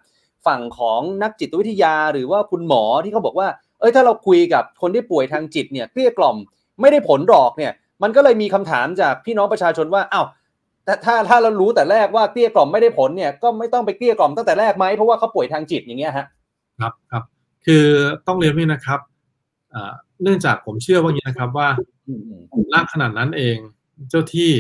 [0.45, 3.47] ฝั่งของนักจิตวิทยาหรือว่าคุณหมอที่เขาบอกว่า
[3.80, 6.38] เอ้ยถ้าเราคุยกับคนที่ป่วยทางจิตเนี่ยเกลี้ยกล่อม
[6.82, 7.71] ไม่ได้ผลหรอกเนี่ย
[8.03, 10.25] มันก็เลยมีคำถามจากพี่น้องประชาชนว่าอ้าว
[10.88, 16.25] แต่ถ้าถ้าเรารู้แต่แรกว่าเกลี้ยกล่อมไม่ได้ผลเนี่ยก็ไม่ต้องไปเกลี้ยกล่อมตั้งแต่แรกไหมเพราะว่าเขาป่วยทางจิตอย่างเงี้ยฮะ
[16.79, 17.23] ครับครับ
[17.65, 17.85] คือ
[18.27, 18.99] ต้องเรียนว่านะครับ
[19.73, 21.69] อ่าเนื่องจากผมเชื่อว่าอย่างนี้นะครับว่า
[22.07, 22.41] อืมอืม
[22.73, 23.57] ณขนาดนั้นเอง
[24.09, 24.51] เจ้าที่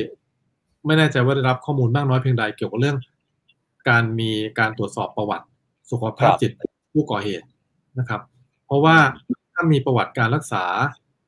[0.85, 2.97] ไม่แน่ใจว่าได้รับข้อมูลมากน้อยเพียงใดเกี่ยวกับเรื่อง
[3.89, 5.45] การมีการตรวจสอบประวัติ
[5.91, 6.51] สุขภาพจิต
[6.93, 7.45] ผู้ก่อเหตุ
[7.99, 8.21] นะครับ
[8.65, 8.97] เพราะว่า
[9.53, 10.65] ถ้ามีประวัติการรักษา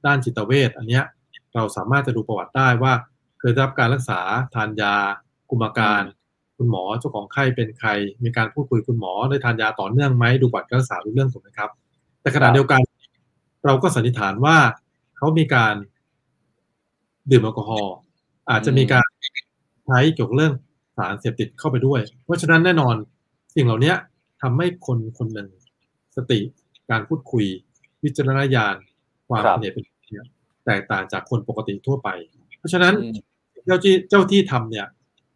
[0.05, 1.03] ด้านจิตเวชอันเนี้ย
[1.55, 2.93] เราสามารถจะดูประวัติได้ว่า
[3.39, 4.19] เคยได้รับการรักษา
[4.55, 4.93] ทานยา
[5.49, 6.03] กุมารการ
[6.57, 7.89] คุณหมอเจ้าของไข้เป็นใคร
[8.23, 11.69] มีการพูดคุยคุณหมอได้ทานยาต่อเนื่องไหมดูบัตรการรักษาดูเรื่องถูกไหมครับ
[12.21, 12.81] แต่ขณะเดียวกัน
[13.65, 14.57] เราก็สันนิษฐานว่า
[15.17, 15.75] เขามีการ
[17.31, 17.95] ดื่มแอลกอฮอล์
[18.49, 19.07] อาจจะมีการ
[19.85, 20.53] ใช้เกี่ยวกับเรื่อง
[20.97, 22.95] สารเสพติดเข้าไปด้วย เพราะฉะนั้นแน่นอน
[23.55, 23.93] สิ่งเหล่านี้
[24.41, 25.49] ทำให้คนคนหนึ่ง
[26.15, 26.39] สติ
[26.89, 27.45] การพูดคุย
[28.03, 28.75] วิจารณญาณ
[29.27, 30.27] ความครับเป็นเหตุเป็นผลเนี่ย
[30.65, 32.09] แตกต่างจากคนปกติทั่วไป
[32.59, 34.87] เพราะฉะนั้นอืมเจ้าที่เจ้าที่ทำเนี่ย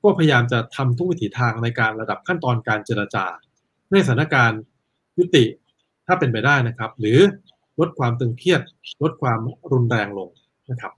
[0.03, 3.25] ก็พยายามจะทำทุกวิถีทางในการระดับขั้นตอนการเจรจา
[3.91, 4.61] ในสถานการณ์
[5.17, 5.43] ยุติ
[6.07, 7.19] ถ้าเป็นไปได้นะครับ หรือ
[7.79, 8.61] ลดความตึงเครียด
[9.03, 9.39] ลดความ
[9.71, 10.29] รุนแรงลง
[10.71, 10.93] นะครับ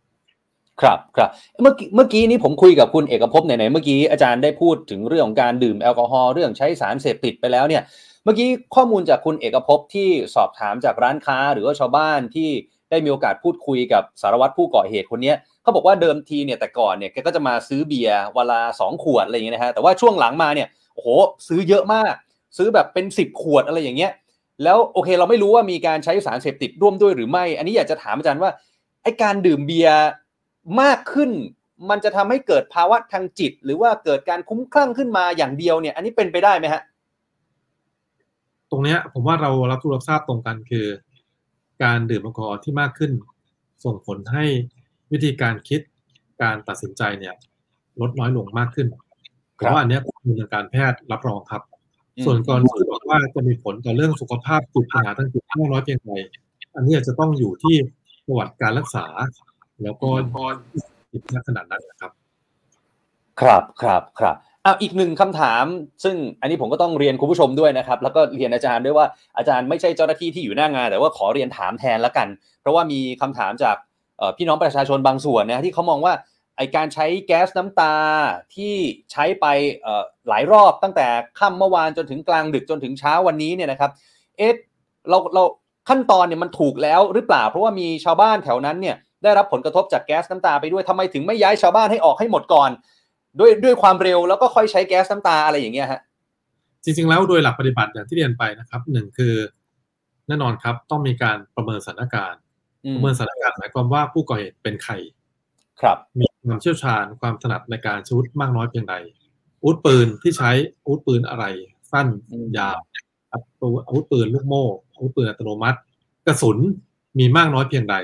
[0.82, 1.30] ครับครับ
[1.62, 7.84] เมื่อกี้เมื่อกี้นี้ผมคุยกับคุณเอกภพไหนๆเมื่อกี้อาจารย์ได้พูดถึงเรื่องของการดื่มแอลกอฮอล์เรื่องใช้สารเสพติดไปแล้วเนี่ย
[8.24, 12.50] เมื่อกี้ข้อมูลจากคุณเอกภพที่สอบถามจากร้านค้าหรือว่าชาวบ้านที่
[12.90, 21.08] ได้มีโอกาสพูดคุยกับสารวัตรผู้ก่อเหตุคนนี้เขาบอกว่าเดิมทีเนี่ยแต่ก่อนเนี่ยแกก็จะมาซื้อเบียร์วันละสองขวดอะไรอย่างเงี้ยนะฮะแต่ว่าช่วงหลังมาเนี่ยโอ้โห
[21.48, 22.14] ซื้อเยอะมาก
[22.58, 24.12] ซื้อแบบเป็นสิบขวดอะไรอย่างเงี้ย
[24.64, 28.52] แล้วโอเคเราไม่รู้ว่ามีการใช้สารเสพติดร่วมด้วยหรือไม่ อันนี้อยากจะถามอาจารย์ว่า
[29.04, 30.00] ไอการดื่มเบียร์
[30.82, 31.32] มากขึ้น
[31.90, 36.82] มันจะทำให้เกิดภาวะทางจิต หรือว่าเกิดการคุ้มคลั่งขึ้นมาอย่างเดียวเนี่ย อันนี้เป็นไปได้ไหมฮะ
[38.72, 40.86] ตรงเนี้ยผมว่าเรารับรู้รับทราบตรงกันคือ
[41.84, 43.12] การดื่มแอลกอฮอล์ที่มากขึ้น
[43.86, 44.46] ส่งผลให้
[45.12, 45.82] วิธีการคิด
[46.42, 47.36] การตัดสินใจเนี่ย
[48.02, 48.88] ลดน้อยลงมากขึ้น
[49.60, 51.62] คเพรับราะว่าอันเนี้ยข้อมูลทางการแพทย์รับรองครับ
[52.18, 56.14] อืมส่วนกรณีที่บอกว่าจะมีผลต่อเรื่องสุขภาพจิตปัญหาทางจิตมากน้อยเพียงไร
[56.76, 57.76] อันนี้อาจจะต้องอยู่ที่
[58.26, 59.06] ประวัติการรักษา
[59.84, 60.10] แล้วก็
[61.12, 62.12] จิตณขนาดนั้นนะครับ
[63.42, 64.36] ครับครับครับ
[64.66, 65.66] อะอีกหนึ่งคำถาม
[66.04, 69.06] ซึ่งอันนี้ผมก็ต้องเรียนคุณผู้ชมด้วยนะครับ แล้วก็เรียนอาจารย์ด้วยว่า
[69.38, 72.28] อาจารย์ไม่ใช่เจ้าหน้าที่ที่อยู่หน้างาน แต่ว่าขอเรียนถามแทนละกัน
[72.62, 73.76] เพราะว่ามีคำถามจาก
[74.38, 76.14] พี่น้องประชาชนบางส่วนนะที่เขามองว่า
[76.58, 77.96] ไอการใช้แก๊สน้ำตา
[78.56, 78.74] ที่
[79.12, 79.46] ใช้ไป
[80.30, 81.08] หลายรอบตั้งแต่
[81.40, 83.92] ค่ำเมื่อวานจนถึงกลางดึกจนถึงเช้าวันนี้เนี่ยนะครับ
[84.38, 84.54] เอ๊ะ
[85.10, 85.44] เราเรา
[85.90, 92.70] ขั้นตอนเนี่ยมันถูกแล้วหรือเปล่า เพราะว่ามีชาวบ้านแถวนั้นเนี่ยได้รับผลกระทบจากแก๊สน้ำตาไปด้วยทำไมถึงไม่ย้ายชาวบ้านให้ออกให้หมดก่อน
[93.40, 96.02] ด้วยด้วยความเร็วแล้วก็ค่อยใช้แก๊สน้ำตาอะไรอย่างเงี้ยฮะ
[96.84, 99.34] จริงๆแล้วโดยหลักปฏิบัติอย่างที่เรียนไปนะครับหนึ่งคือ
[100.28, 102.42] แน่นอนครับต้องมีการประเมินสถานการณ์
[102.86, 104.94] อืปมระเมินสถานการณ์หมายความว่าผู้ก่อเหตุเป็นใคร
[105.82, 108.96] ครับมีความเชี่ยวชาญความถนัดในการใช้อาวุธมากน้อยเพียงใด
[109.60, 111.46] อาวุธปืนที่ใช้อาวุธปืนอะไร
[111.92, 112.78] สั้นอืมยาว
[113.88, 114.66] อาวุธปืนลูกโม่
[114.96, 115.80] อาวุธปืนอัตโนมัติ
[116.28, 116.58] กระสุน
[117.20, 117.96] มีมากน้อยเพียงใด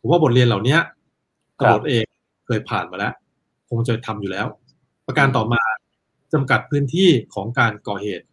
[0.00, 0.76] ผมว่าบทเรียนเหล่านี้
[1.58, 2.04] ตำรวจเอง
[2.46, 3.12] เคยผ่านมาแล้ว
[3.68, 4.46] คงจะทำอยู่แล้ว
[5.06, 5.62] ประการต่อมา
[6.32, 8.26] จำกัดพื้นที่ของการก่อเหตุ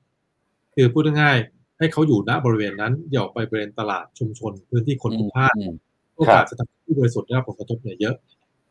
[0.76, 5.76] คือพูดง่ายๆให้เขาอยู่ณบริเวณนั้นอย่าออกไปบริเวณตลาดชุมชน พื้นที่คนพลุกพล่านอืม
[6.18, 8.16] โอกาสจะทำให้ผู้บริสุทธิ์ได้รับผลกระทบเนี่ยเยอะ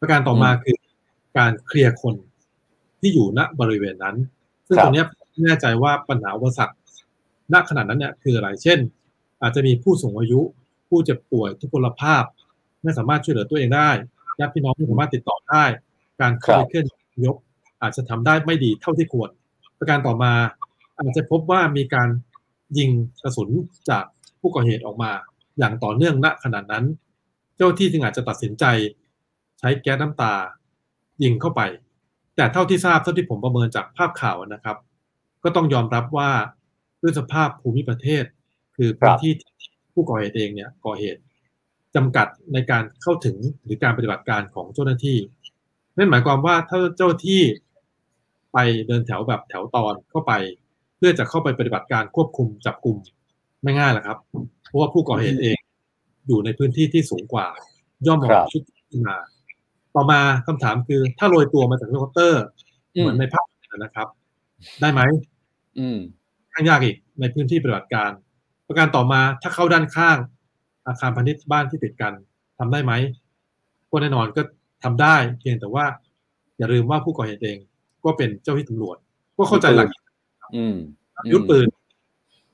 [0.01, 0.77] ประการต่อมาคือ
[1.39, 2.15] การเคลียร์คน
[3.01, 4.17] ที่อยู่ณบริเวณนั้น
[4.67, 6.75] ซึ่งครับตรงเนี้ยผมไม่แน่ใจว่าปัญหาอุปสรรค
[7.53, 8.79] ณขนาดนั้นเนี่ยคืออะไร เช่น
[9.43, 10.41] อาจจะมีผู้สูงอายุ
[10.89, 12.25] ผู้เจ็บป่วยทุพพลภาพ
[12.83, 13.91] ไม่สามารถช่วยเหลือตัวเองได้
[14.39, 15.65] ญาติพี่น้องไม่สามารถติดต่อได้
[16.21, 16.87] การเข้าไปเคลื่อน
[17.27, 17.37] ยก
[17.83, 19.31] อาจจะทำได้ไม่ดีเท่าที่ควร
[19.79, 20.33] ประการต่อมา
[20.99, 22.09] อาจจะพบว่ามีการ
[22.79, 22.91] ยิง
[23.23, 23.51] กระสุน
[23.91, 24.05] จาก
[24.41, 25.11] ผู้ก่อเหตุออกมา
[25.59, 26.85] อย่างต่อเนื่องณขณะนั้น
[27.57, 28.65] เจ้าที่จึงอาจจะตัดสินใจ
[29.59, 30.33] ใช้แก๊สน้ำตา
[31.23, 31.61] ยิงเข้าไป
[32.37, 34.77] แต่เท่าที่ทราบเท่าที่ผมประเมินจากภาพข่าวนะครับ
[35.45, 36.31] ก็ต้องยอมรับว่า
[37.03, 38.25] ด้วยสภาพภูมิประเทศ
[38.77, 39.51] คือพื้นที่ที่
[39.93, 41.21] ผู้ก่อเหตุเองเนี่ยก่อเหตุ
[41.95, 45.19] จำกัดในการเข้าถึงหรือการปฏิบัติการของเจ้าหน้าที่
[45.97, 47.41] นั่นหมายความว่าถ้าเจ้าที่
[48.53, 50.33] ไปเดินแถวแบบแถวตอนเข้าไป
[50.97, 52.97] เพื่อจะเข้าไปปฏิบัติการควบคุมจับกลุ่ม
[53.63, 54.19] ไม่ง่ายหรอกครับ
[54.69, 55.59] เพราะว่าผู้ก่อเหตุเอง
[56.27, 57.47] อยู่ในพื้นที่ที่สูงกว่า
[58.07, 59.17] ย่อมมองครับชุดขึ้นมา
[59.95, 62.43] ต่อมาคำถามคือถ้าโรยตัวมาจากเฮลิคอปเตอร์
[62.91, 63.47] เหมือนในภาพ
[63.79, 64.09] นะครับ
[64.81, 65.01] ได้ไหม
[65.79, 65.99] อืม
[66.53, 68.11] ข้างยากอีกในพื้นที่ปฏิบัติการ
[68.67, 70.17] ประการต่อมาถ้าเข้าด้านข้าง
[70.87, 72.13] อาคารพาณิชย์บ้านที่ติดกัน
[72.59, 72.93] ทำได้ไหม
[73.91, 74.43] ก็แน่นอนก็
[74.85, 75.85] ทำได้ เพียงแต่ว่า
[76.59, 77.59] อย่าลืมว่าผู้ก่อเหตุเอง
[78.05, 78.97] ก็เป็นเจ้าที่ตำรวจ
[79.37, 79.89] ก็เข้าใจหลัก
[80.57, 80.77] อืม
[81.33, 81.69] ยุทธปืน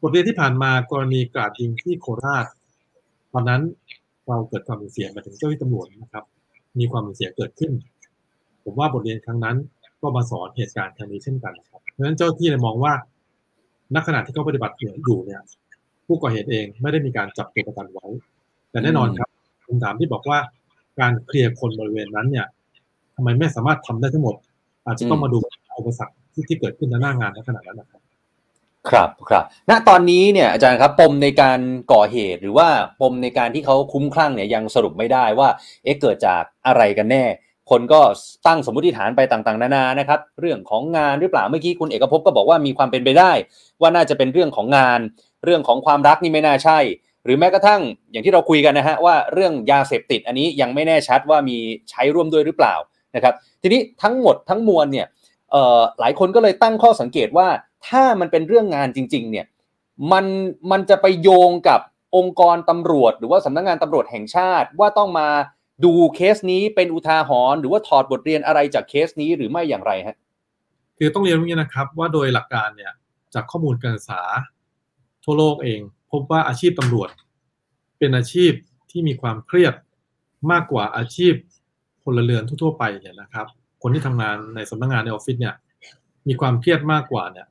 [0.00, 2.46] บทเรียนที่ผ่านมากรณีกราดยิงที่โคราช
[3.32, 3.62] ตอนนั้น
[4.28, 6.24] เราเกิดความสูญเสียมาถึงเจ้าที่ตำรวจนะครับ
[6.78, 7.72] มีความสูญเสียเกิดขึ้น
[8.64, 9.56] ผมว่าบทเรียนครั้งนั้น
[10.00, 12.92] ก็มาสอนเหตุการณ์ครั้งนี้เช่นกันนะครับเพราะฉะนั้นเจ้าที่เลยมองว่า
[13.94, 15.42] ณขณะที่เขาปฏิบัติอยู่เนี่ย
[16.06, 18.06] ผู้ก่อเหตุเองไม่ได้มีการจับตัวประกันไว้
[18.70, 19.28] แต่แน่นอนครับ
[19.66, 20.38] คำถามที่บอกว่า
[21.00, 22.46] การเคลียร์คนบริเวณนั้นเนี่ย
[23.14, 24.34] ทำไมไม่สามารถทำได้ทั้งหมด
[24.86, 25.38] อาจจะต้องมาดู
[25.78, 28.02] อุปสรรคที่ที่เกิดขึ้นในหน้างานในขณะนั้นนะครับ
[28.90, 31.58] ครับครับ ณตอนนี้เนี่ยอาจารย์ครับปมในการ
[31.92, 32.68] ก่อเหตุหรือว่า
[33.00, 35.48] ปมในการที่เขาคุ้มคลั่งเนี่ยยังสรุปไม่ได้ว่า
[35.84, 37.24] เอ๊ะเกิดจากอะไรกันแน่
[37.70, 38.00] คนก็
[38.46, 43.32] ตั้งสมมติฐานไปต่างๆ นานานะครับ เรื่องของงานหรือเปล่าเมื่อกี้คุณเอกภพก็บอกว่ามีความเป็นไปได้
[43.80, 45.00] ว่าน่าจะเป็นเรื่องของงาน
[45.44, 51.56] เรื่องของความรักนี่ไม่น่าใช่ห รือแม้กระทั่งอย่างที่เราคุยกันนะฮะว่าเรื่องยาเสพติดอันนี้ยังไม่แน่ชัดว่ามี
[51.90, 52.74] ใช้ร่วมด้วยหรือเปล่า
[53.14, 55.06] นะครับ ทีนี้ทั้งหมดทั้งมวลเนี่ย
[56.00, 57.48] หลายคนก็เลยตั้งข้อสังเกตว่า
[57.88, 59.46] ถ้ามันเป็นเรื่องงานจริง ๆ เนี่ย
[60.12, 60.24] มัน
[60.70, 61.80] มันจะไปโยงกับ
[62.16, 65.28] องค์กรตำรวจ หรือว่าสำนักงงานตำรวจแห่งชาติ ว่าต้องมา
[65.84, 70.16] ดูเคสนี้เป็นอุทาหรณ์หรือว่าถอดบทเรียนอะไรจากเคสนี้หรือไม่อย่างไรฮะ
[70.98, 72.92] คือต้องเรียนว่าอย่างนี้นะครับว่าโดยหลักการเนี่ย
[73.34, 74.22] จากข้อมูลการศึกษา
[75.24, 75.80] ทั่วโลกเอง
[76.12, 77.10] พบว่าอาชีพตำรวจ
[77.98, 78.52] เป็นอาชีพ
[78.90, 79.74] ที่มีความเครียด
[80.50, 81.34] มากกว่าอาชีพ
[82.02, 83.46] พลเรือนทั่วๆไปเนี่ยนะครับ
[83.82, 85.54] คนที่ทำงานในสำนักงานในออฟฟิศเนี่ย
[86.28, 87.46] มีความเครียดมากกว่าเนี่ย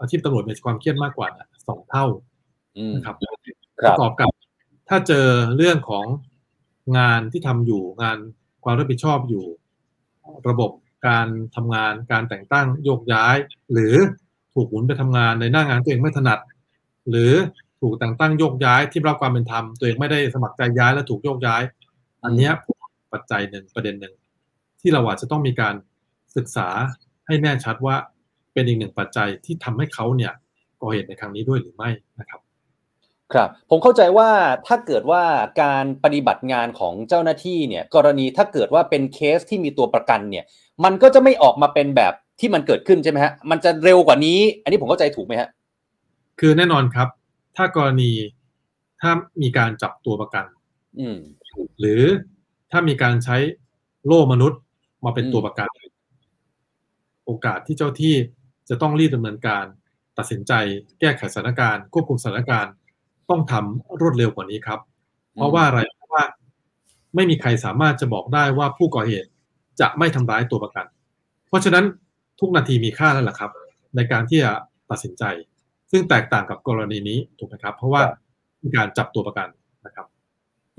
[0.00, 2.06] อาชีพตำรวจมีความเครียดมากกว่าเนี่ยสองเท่า
[2.78, 3.16] อืมนะครับ
[3.80, 4.30] คปรับระกอบกับ
[4.88, 5.26] ถ้าเจอ
[5.56, 6.06] เรื่องของ
[6.98, 8.18] งานที่ทำอยู่งาน
[8.64, 9.44] ความรับผิดชอบอยู่
[10.48, 10.70] ระบบ
[11.06, 11.26] การ
[11.56, 13.36] ทำงานการแต่งตั้งโยกย้าย
[13.72, 13.94] หรือ
[14.54, 16.38] ถูกหมุนไปทำงานในหน้างานตัวเองไม่ถนัด
[17.08, 17.32] หรือ
[17.80, 21.62] ถูกแต่งตั้งโยกย้ายที่รับความเป็นธรรมตัวเองไม่ได้สมัครใจย้ายและถูกโยกย้าย
[22.24, 22.52] อันเนี้ย
[23.12, 24.14] ปัจจัยหนึ่งประเด็นหนึ่ง
[24.80, 25.74] ที่เราอาจจะต้องมีการ
[26.36, 26.68] ศึกษา
[27.26, 27.96] ให้แน่ชัดว่า
[28.52, 30.32] เป็นอีกหนึ่งปัจจัยที่ทำให้เขาเนี่ย
[30.80, 32.40] ก่อเหตุในครั้งนี้ด้วยหรือไม่นะครับ
[33.32, 34.30] ครับผมเข้าใจว่า
[34.66, 35.22] ถ้าเกิดว่า
[35.62, 40.44] การปฏิบัติงานของเจ้าหน้าที่เนี่ยกรณีถ้าเกิดว่าเป็นเคสที่มีตัวประกันเนี่ย
[40.84, 45.48] มันก็จะไม่ออกมาเป็นแบบที่มันเกิดขึ้นใช่ไหมฮะมันจะเร็วกว่านี้ อันนี้ผมเข้าใจถูกไหมฮะ
[46.40, 47.08] คือแน่นอนครับ
[47.58, 48.12] ถ้ากรณี
[49.00, 50.44] ถ้ามีการจับตัวประกัน
[51.00, 51.18] อืม
[51.78, 52.02] หรือ
[52.70, 53.36] ถ้ามีการใช้
[54.06, 54.60] โล่มนุษย์
[55.04, 55.68] มาเป็นอืมตัวประกัน
[57.26, 58.14] โอกาสที่เจ้าที่
[58.68, 59.64] จะต้องรีบดำเนินการ
[60.18, 60.52] ตัดสินใจ
[61.00, 62.72] แก้ไขสถานการณ์ ควบคุมสถานการณ์
[63.30, 64.80] ต้องทำรวดเร็วกว่านี้ครับ
[65.34, 66.22] เพราะว่าอะไรเพราะว่า
[67.14, 69.30] ไม่มีใครสามารถจะบอกได้ว่าผู้ก่อเหตุ
[69.80, 70.86] จะไม่ทำร้ายตัวประกัน
[71.48, 71.84] เพราะฉะนั้น
[72.40, 73.50] ทุกนาทีมีค่าแล้วล่ะครับ
[73.96, 74.52] ในการที่จะ
[74.90, 75.24] ตัดสินใจ
[75.90, 78.02] ซึ่งแตกต่างกับกรณีนี้ถูกไหมครับ เพราะว่า
[78.62, 79.48] มีการจับตัวประกัน
[79.86, 80.06] นะครับ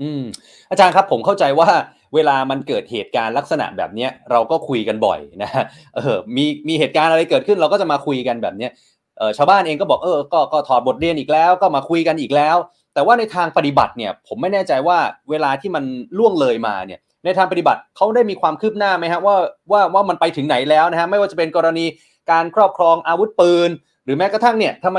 [0.02, 0.22] อืม
[0.70, 1.68] อาจารย์ครับผมเข้าใจว่า
[2.14, 5.64] เวลามันเกิดเหตุการณ์ลักษณะแบบเนี้ยเราก็คุยกันบ่อยนะฮะ
[5.96, 8.72] เออมีมีเหตุการณ์อะไรเกิดขึ้นเราก็จะมาคุยกันแบบเนี้ย
[9.18, 12.56] เออชาวบ้านเองก็บอกเออก็ก็ถอดบทเรียนอีกแล้ว ก็มาคุยกันอีกแล้ว
[12.94, 14.98] แต่ว่าในทางปฏิบัติเนี่ยผมไม่แน่ใจว่า
[15.30, 15.84] เวลาที่มัน
[16.18, 19.36] ล่วงเลยมาเนี่ยในทางปฏิบัติเขาได้มีความคืบหน้าไหมฮะว่า
[19.70, 21.86] ว่าว่ามันไปถึงไหนแล้วนะฮะไม่ว่าจะเป็นกรณี
[22.30, 23.74] การครอบครองอาวุธปืนห
[24.10, 24.98] รือแม้กระทั่งเนี่ยทำไม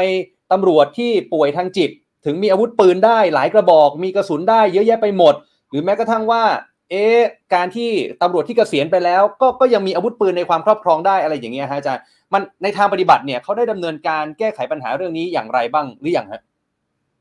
[0.52, 1.90] ตำรวจที่ป่วยทางจิต
[2.26, 5.34] ถึงมีอาวุธปืนได้หลายกระบอก มีกระสุนได้เยอะแยะไปหมด
[5.70, 6.44] หรือแม้กระทั่งว่า
[6.92, 7.20] เอ๊ะ
[7.54, 7.90] การที่
[8.22, 12.04] ตำรวจที่เกษียณไปแล้ว ก็ก็ยังมีอาวุธปืนในความครอบครองได้อะไรอย่างเงี้ยฮะอาจารย์
[12.34, 16.42] มันในทางปฏิบัติเนี่ยเขาได้ดำเนินการแก้ไขปัญหาเรื่องนี้อย่างไรบ้างหรือยังฮะ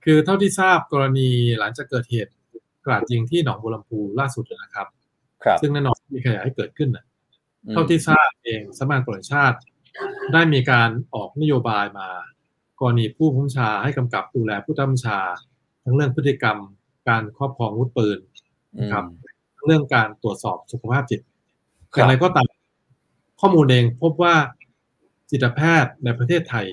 [0.05, 1.29] คือเท่าที่ทราบกรณี
[1.59, 2.33] หลังจากเกิดเหตุ
[2.87, 4.87] กราดยิงที่หนองบัวลำพูล่าสุดนะครับ
[5.45, 7.05] ครับ ซึ่งแน่นอนมีขยายให้เกิดขึ้นนะ
[7.71, 9.57] เท่าที่ทราบเองสำนักงานตำรวจแห่งชาติ
[10.33, 12.09] ได้มีการออกนโยบายมา
[12.81, 15.19] กรณีผู้บังคับบัญชาให้กำกับดูแลผู้บังคับบัญชา
[15.85, 16.59] ทั้งเรื่องพฤติกรรม
[17.09, 18.19] การครอบครองอาวุธปืน
[18.93, 19.05] ครับ
[19.57, 21.21] ทั้งเรื่องการตรวจสอบสุขภาพจิต
[21.93, 22.49] ครับอย่างไรก็ตาม
[23.41, 24.35] ข้อมูลเองพบว่า
[25.31, 26.67] จิตแพทย์ในประเทศไทย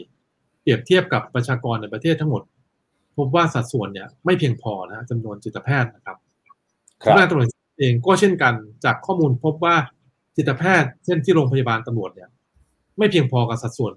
[0.62, 2.44] เปรียบเทียบกับประชากรในประเทศทั้งหมด
[3.18, 6.18] พบว่าสัดส่วนเนี่ยไม่เพียงพอนะจำนวนจิตแพทย์นะครับ
[7.04, 7.48] ครัสำนักบงานตำรวจ
[7.80, 8.54] เองก็เช่นกัน
[8.86, 9.76] จากข้อมูลพบว่า
[10.36, 12.30] จิตแพทย์เช่นที่โรงพยาบาลตำรวจเนี่ย
[12.98, 13.94] ไม่เพียงพอกับสัดส่วน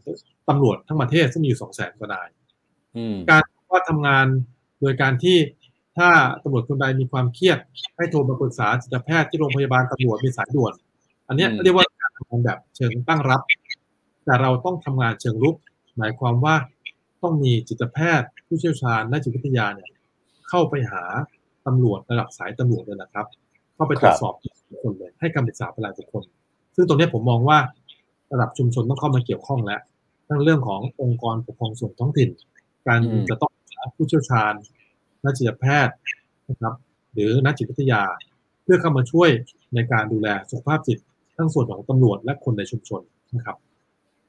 [0.48, 2.28] ตำรวจทั้งประเทศซึ่งมีอยู่สองแสนกว่านาย
[2.96, 3.42] อืมการ
[3.72, 4.26] ว่าทำงาน
[4.80, 5.36] โดยการที่
[5.98, 6.11] ถ้า
[6.42, 7.59] ตำรวจคนใดมีความเครียด
[7.96, 10.72] ให้โทรมาปรึกษาจิตแพทย์ที่โรงพยาบาลตำรวจมีสายด่วน
[11.28, 13.42] อันเนี้ยอืมเรียกว่าการทำงานแบบเชิงตั้งรับ
[14.24, 15.57] แต่เราต้องทำงานเชิงรุก
[15.98, 16.55] หมายความว่า
[17.22, 19.90] ต้องมีจิตแพทย์ ผู้เชี่ยวชาญนักจิตวิทยาเนี่ย
[20.48, 21.03] เข้าไปหา
[21.66, 23.26] ตำรวจระดับสายตำรวจเลยนะครับ
[23.74, 24.34] เข้าไปตรวจสอบ
[24.68, 26.24] ทุกคนเลยให้คำปรึกษาเป็นรายบุคคล
[26.76, 27.59] ซึ่งตรงเนี้ยผมมองว่า
[28.33, 29.81] ระดับชุมชนต้องเข้ามาเกี่ยวข้องแล้ว
[30.28, 32.31] ทั้งเรื่องขององค์กรปกครองส่วนท้องถิ่น
[32.87, 34.53] การอืมจะต้องหาผู้เชี่ยวชาญ
[35.24, 35.95] นักจิตแพทย์
[36.51, 36.74] นะครับ
[37.12, 38.03] หรือนักจิตวิทยา
[38.62, 39.31] เพื่อเข้ามาช่วย
[39.74, 40.99] ในการดูแลสุขภาพจิต
[41.37, 43.01] ทั้งส่วนของตำรวจและคนในชุมชน
[43.37, 43.57] นะครับ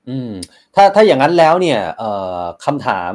[0.09, 0.31] อืม
[0.75, 3.13] ถ้าถ้าอย่างนั้นแล้วเนี่ยเอ่อคำถาม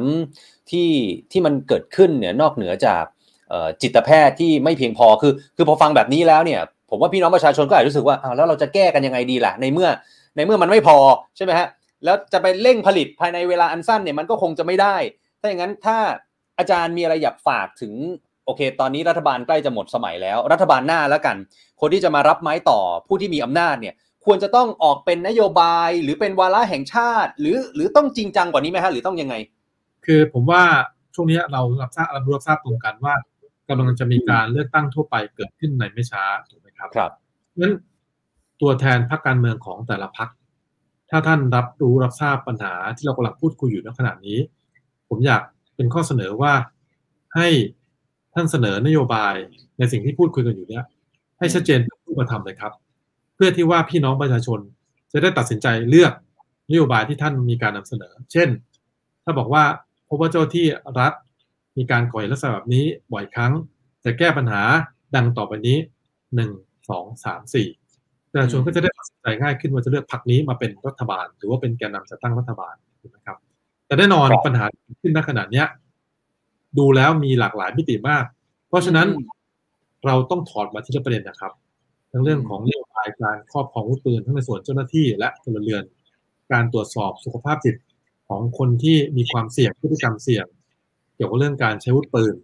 [0.71, 0.89] ที่
[1.31, 3.03] ที่มันเกิดขึ้นเนี่ยนอกเหนือจาก
[3.49, 9.89] เอ่อจิตแพทย์ที่ไม่เพียงพอคือ คือพอฟังแบบนี้แล้วเนี่ย ผมว่าพี่น้องประชาชนก็อาจจะรู้สึกว่าอ้าวแล้วเราจะแก้กันยังไงดีล่ะในเมื่อ
[10.37, 10.97] ในเมื่อมันไม่พอ
[11.37, 11.67] ใช่ไหมฮะ
[12.03, 14.95] แล้วจะไปเร่งผลิตภายในเวลาอันสั้นเนี่ยมันก็คงจะไม่ได้
[15.39, 15.97] ถ้าอย่างนั้นถ้า
[16.59, 17.93] อาจารย์มีอะไรอยากฝากถึง
[18.45, 21.37] โอเค ตอนนี้รัฐบาลใกล้จะหมดสมัยแล้ว รัฐบาลหน้าแล้วกัน
[21.81, 29.35] คนที่จะมารับไม้ต่อผู้ที่มีอำนาจเนี่ยควรจะต้องออกเป็นนโยบายหรือเป็นวาระแห่งชาติ หรือหรือต้องจริงจังกว่านี้ไหมฮะหรือต้องยังไง
[30.05, 30.61] คือผมว่า
[31.15, 33.13] ช่วงนี้เรารับทราบรับรู้รับทราบตรงกันว่า
[33.69, 37.11] กำลังจะมีการเลือกตั้งทั่วไปเกิดขึ้นในไม่ช้าถูกไหมครับครับ
[37.61, 37.73] นั้น
[38.61, 40.29] ตัวแทนพรรคการเมืองของแต่ละพรรค
[41.09, 44.37] ถ้าท่านรับรู้รับทราบปัญหาที่เรากำลังพูดคุยอยู่ในขณะนี้
[45.09, 45.41] ผมอยาก
[45.75, 46.53] เป็นข้อเสนอว่า
[47.35, 47.47] ให้
[48.33, 49.35] ท่านเสนอนโยบาย
[49.77, 50.85] ในสิ่งที่พูดคุยกันอยู่เนี้ย
[51.39, 52.73] ให้ชัดเจนเป็นรูปธรรมเลยครับ
[53.35, 54.59] เพื่อที่ว่าพี่น้องประชาชน
[55.11, 56.13] จะได้ตัดสินใจเลือก
[56.69, 58.49] นโยบายที่ท่านมีการนำเสนอ เช่น
[59.23, 59.63] ถ้าบอกว่า
[60.07, 60.65] พบว่าเจ้าที่
[60.99, 61.13] รัฐ
[61.77, 63.53] มีการก่อเหตุลักษณะแบบนี้บ่อยครั้ง
[64.03, 64.61] จะแก้ปัญหา
[65.15, 65.77] ดังต่อไปนี้
[66.35, 66.51] หนึ่ง
[66.89, 67.67] สองสามสี่
[68.31, 73.37] ประชาชนก็จะได้ตัดสินใจง่ายขึ้นว่าจะเลือกพรรคนี้มาเป็นรัฐบาล หรือว่าเป็นแกนนำจัดตั้งรัฐบาลถูกไหมครับ
[73.87, 75.65] แต่แน่นอนครับปัญหาที่ขึ้นณขณะเนี้ย
[76.77, 78.23] ดูแล้วมีหลากหลายมิติมาก
[78.67, 79.37] เพราะฉะนั้นอืม
[80.05, 81.51] เราต้องถอดมาที่ละประเด็นนะครับ
[82.11, 85.83] ทั้งเรื่องของนโยบายการครอบครองอาวุธปืนทั้งในส่วนเจ้าหน้าที่และพลเรือน
[86.51, 87.75] การตรวจสอบสุขภาพจิต
[88.27, 90.45] ของคนที่มีความเสี่ยงพฤติกรรมเสี่ยง
[91.15, 92.35] เกี่ยวกับเรื่องการใช้อาวุธปืน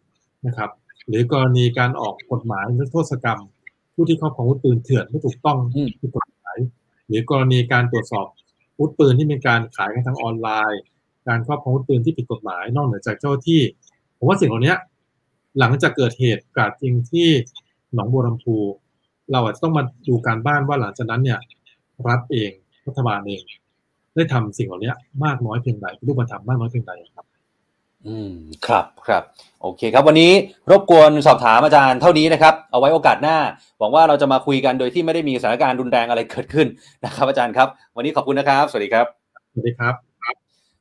[0.48, 0.70] นะครับ
[1.08, 3.40] หรือกรณีการออกกฎหมายนิรโทษกรรม
[3.94, 6.58] ผู้ที่ครอบครองอาวุธปืนเถื่อนไม่ถูกต้องอืมผิดกฎหมาย
[7.08, 8.28] หรือกรณีการตรวจสอบ
[8.74, 10.82] อาวุธปืนที่มีการขายกันทางออนไลน์
[11.28, 13.62] การครอบครองอาวุธปืนที่ผิดกฎหมายนอกเหนือจากเจ้าหน้าที่
[14.18, 14.76] ผมว่าสิ่งเหล่านี้
[15.60, 17.28] หลังจากเกิดเหตุกราดยิงที่
[17.94, 18.58] หนองบัวลำพู
[19.32, 21.40] เราอาจจะต้องมาดูการบ้านว่าหลังจากนั้นเนี่ย
[22.08, 22.52] รัฐเอง
[22.88, 23.42] รัฐบาลเอง
[24.16, 27.26] ได้ทำสิ่งเหล่านี้มากน้อยเพียงใดเป็นรูปธรรมมากน้อยเพียงใดครับ
[28.08, 28.32] อืม
[28.68, 29.24] ครับครับ
[29.62, 30.32] โอเคครับ วันนี้
[30.72, 33.38] รบกวนสอบถามอาจารย์เท่านี้นะครับ เอาไว้โอกาสหน้า
[33.80, 36.68] หวังว่าเราจะมาคุยกันโดยที่ไม่ได้มีสถานการณ์รุนแรงอะไรเกิดขึ้น
[37.06, 39.06] นะครับ อาจารย์ครับ วันนี้ขอบคุณนะครับ สวัสดีครับ
[39.52, 39.96] สวัสดีครับ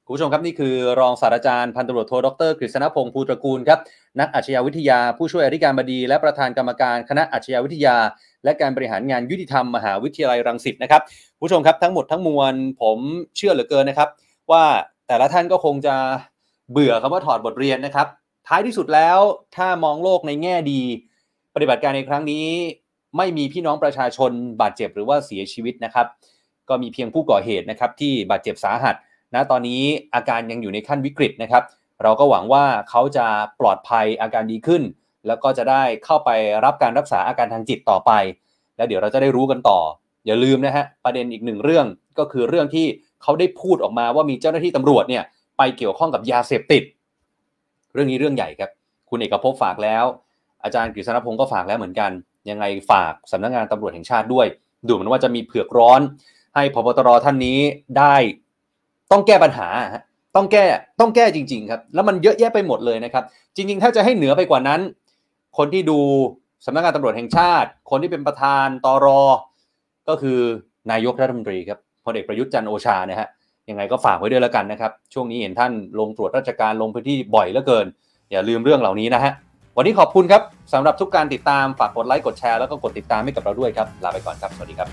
[0.06, 3.78] คุณผู้ชมครับนี่คือรองศาสตราจารย์พันตำรวจโทดรกฤษณพงศ์ภูตระกูลครับ
[4.20, 7.96] นักอาชญาวิทยาผู้ช่วยอธิการบดี และประธานกรรมการคณะอาชญาวิทยา
[8.44, 11.02] และการบริหารงานยุติธรรมมหาวิทยาลัยรังสิตนะครับ
[11.36, 12.98] คุณผู้ชมครับทั้งหมดทั้งมวลผม
[13.36, 14.08] เชื่อเหลือเกินนะครับ
[14.50, 14.64] ว่า
[15.08, 15.94] แต่ละท่านก็คงจะ
[16.72, 18.06] เบื่อคำว่าถอดบทเรียนนะครับ
[18.48, 19.18] ท้ายที่สุดแล้ว
[19.56, 20.80] ถ้ามองโลกในแง่ดี
[21.54, 22.46] ปฏิบัติการในครั้งนี้
[23.16, 26.06] ไม่มีพี่น้องประชาชนบาดเจ็บหรือว่าเสียชีวิตนะครับ
[26.68, 28.94] ก็มีเพียงผู้ก่อเหตุนะครับที่บาดเจ็บสาหัส
[29.34, 29.82] ณตอนนี้
[30.14, 31.62] อาการยังอยู่ในขั้นวิกฤตนะครับ
[32.02, 33.26] เราก็หวังว่าเขาจะ
[33.60, 34.82] ปลอดภัยอาการดีขึ้น
[35.26, 36.30] แล้วก็จะได้เข้าไป
[36.64, 38.10] รับการรักษาอาการทางจิตต่อไป
[38.76, 39.78] แล้วเดี๋ยวเราจะได้รู้กันต่อ
[40.26, 41.86] อย่าลืมนะฮะประเด็นอีกหนึ่งเรื่อง
[42.18, 42.86] ก็คือเรื่องที่
[43.22, 45.24] เขาได้พูดออกมาว่ามีเจ้าหน้าที่ตำรวจเนี่ย
[45.57, 46.82] ไปเกี่ยวข้องกับยาเสพติด
[47.94, 48.70] เรื่องนี้เรื่องใหญ่ครับ
[49.11, 50.05] คุณเอกภพฝากแล้ว
[50.64, 52.11] อาจารย์กฤษณพงศ์ก็ฝากแล้วเหมือนกัน
[52.50, 54.46] ยังไงฝากสำนักงานตำรวจแห่งชาติด้วย
[54.86, 56.00] ดูเหมือนว่าจะมีเผือกร้อน
[56.55, 57.59] ให้พบตรท่านนี้
[57.98, 58.14] ได้
[59.12, 59.68] ต้องแก้ปัญหา
[60.36, 60.64] ต้องแก้
[61.00, 63.24] ต้องแก้จริง ๆ ครับ แล้วมันเยอะแยะไปหมดเลยนะครับ
[63.57, 64.80] จริง ๆ ถ้าจะให้เหนือไปกว่านั้น
[65.59, 65.98] คนที่ดู
[66.66, 69.07] สำนักงานตำรวจแห่งชาติ คนที่เป็นประธานตร
[70.09, 70.40] ก็คือ
[70.90, 73.28] นายกรัฐมนตรีครับพลเอกประยุทธ์จันโอชานะฮะ
[73.70, 77.86] ยังไงก็ฝากไว้ด้วยแล้วกันนะครับ ช่วงนี้เห็นท่านลงตรวจราชการลงพื้นที่บ่อยเหลือเกิน
[78.30, 79.32] อย่าลืมเรื่องเหล่านี้นะฮะ
[79.76, 80.42] วันนี้ขอบคุณครับ
[80.72, 84.88] สำหรับทุกการติดตามฝากกดไลค์กดแชร์แล้วก็กดติดตามให้กับเราด้วยครับลาไปก่อนครับสวัสดีครับ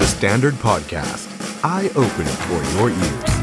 [0.00, 1.26] The Standard Podcast,
[1.74, 3.41] eye Open for your ears.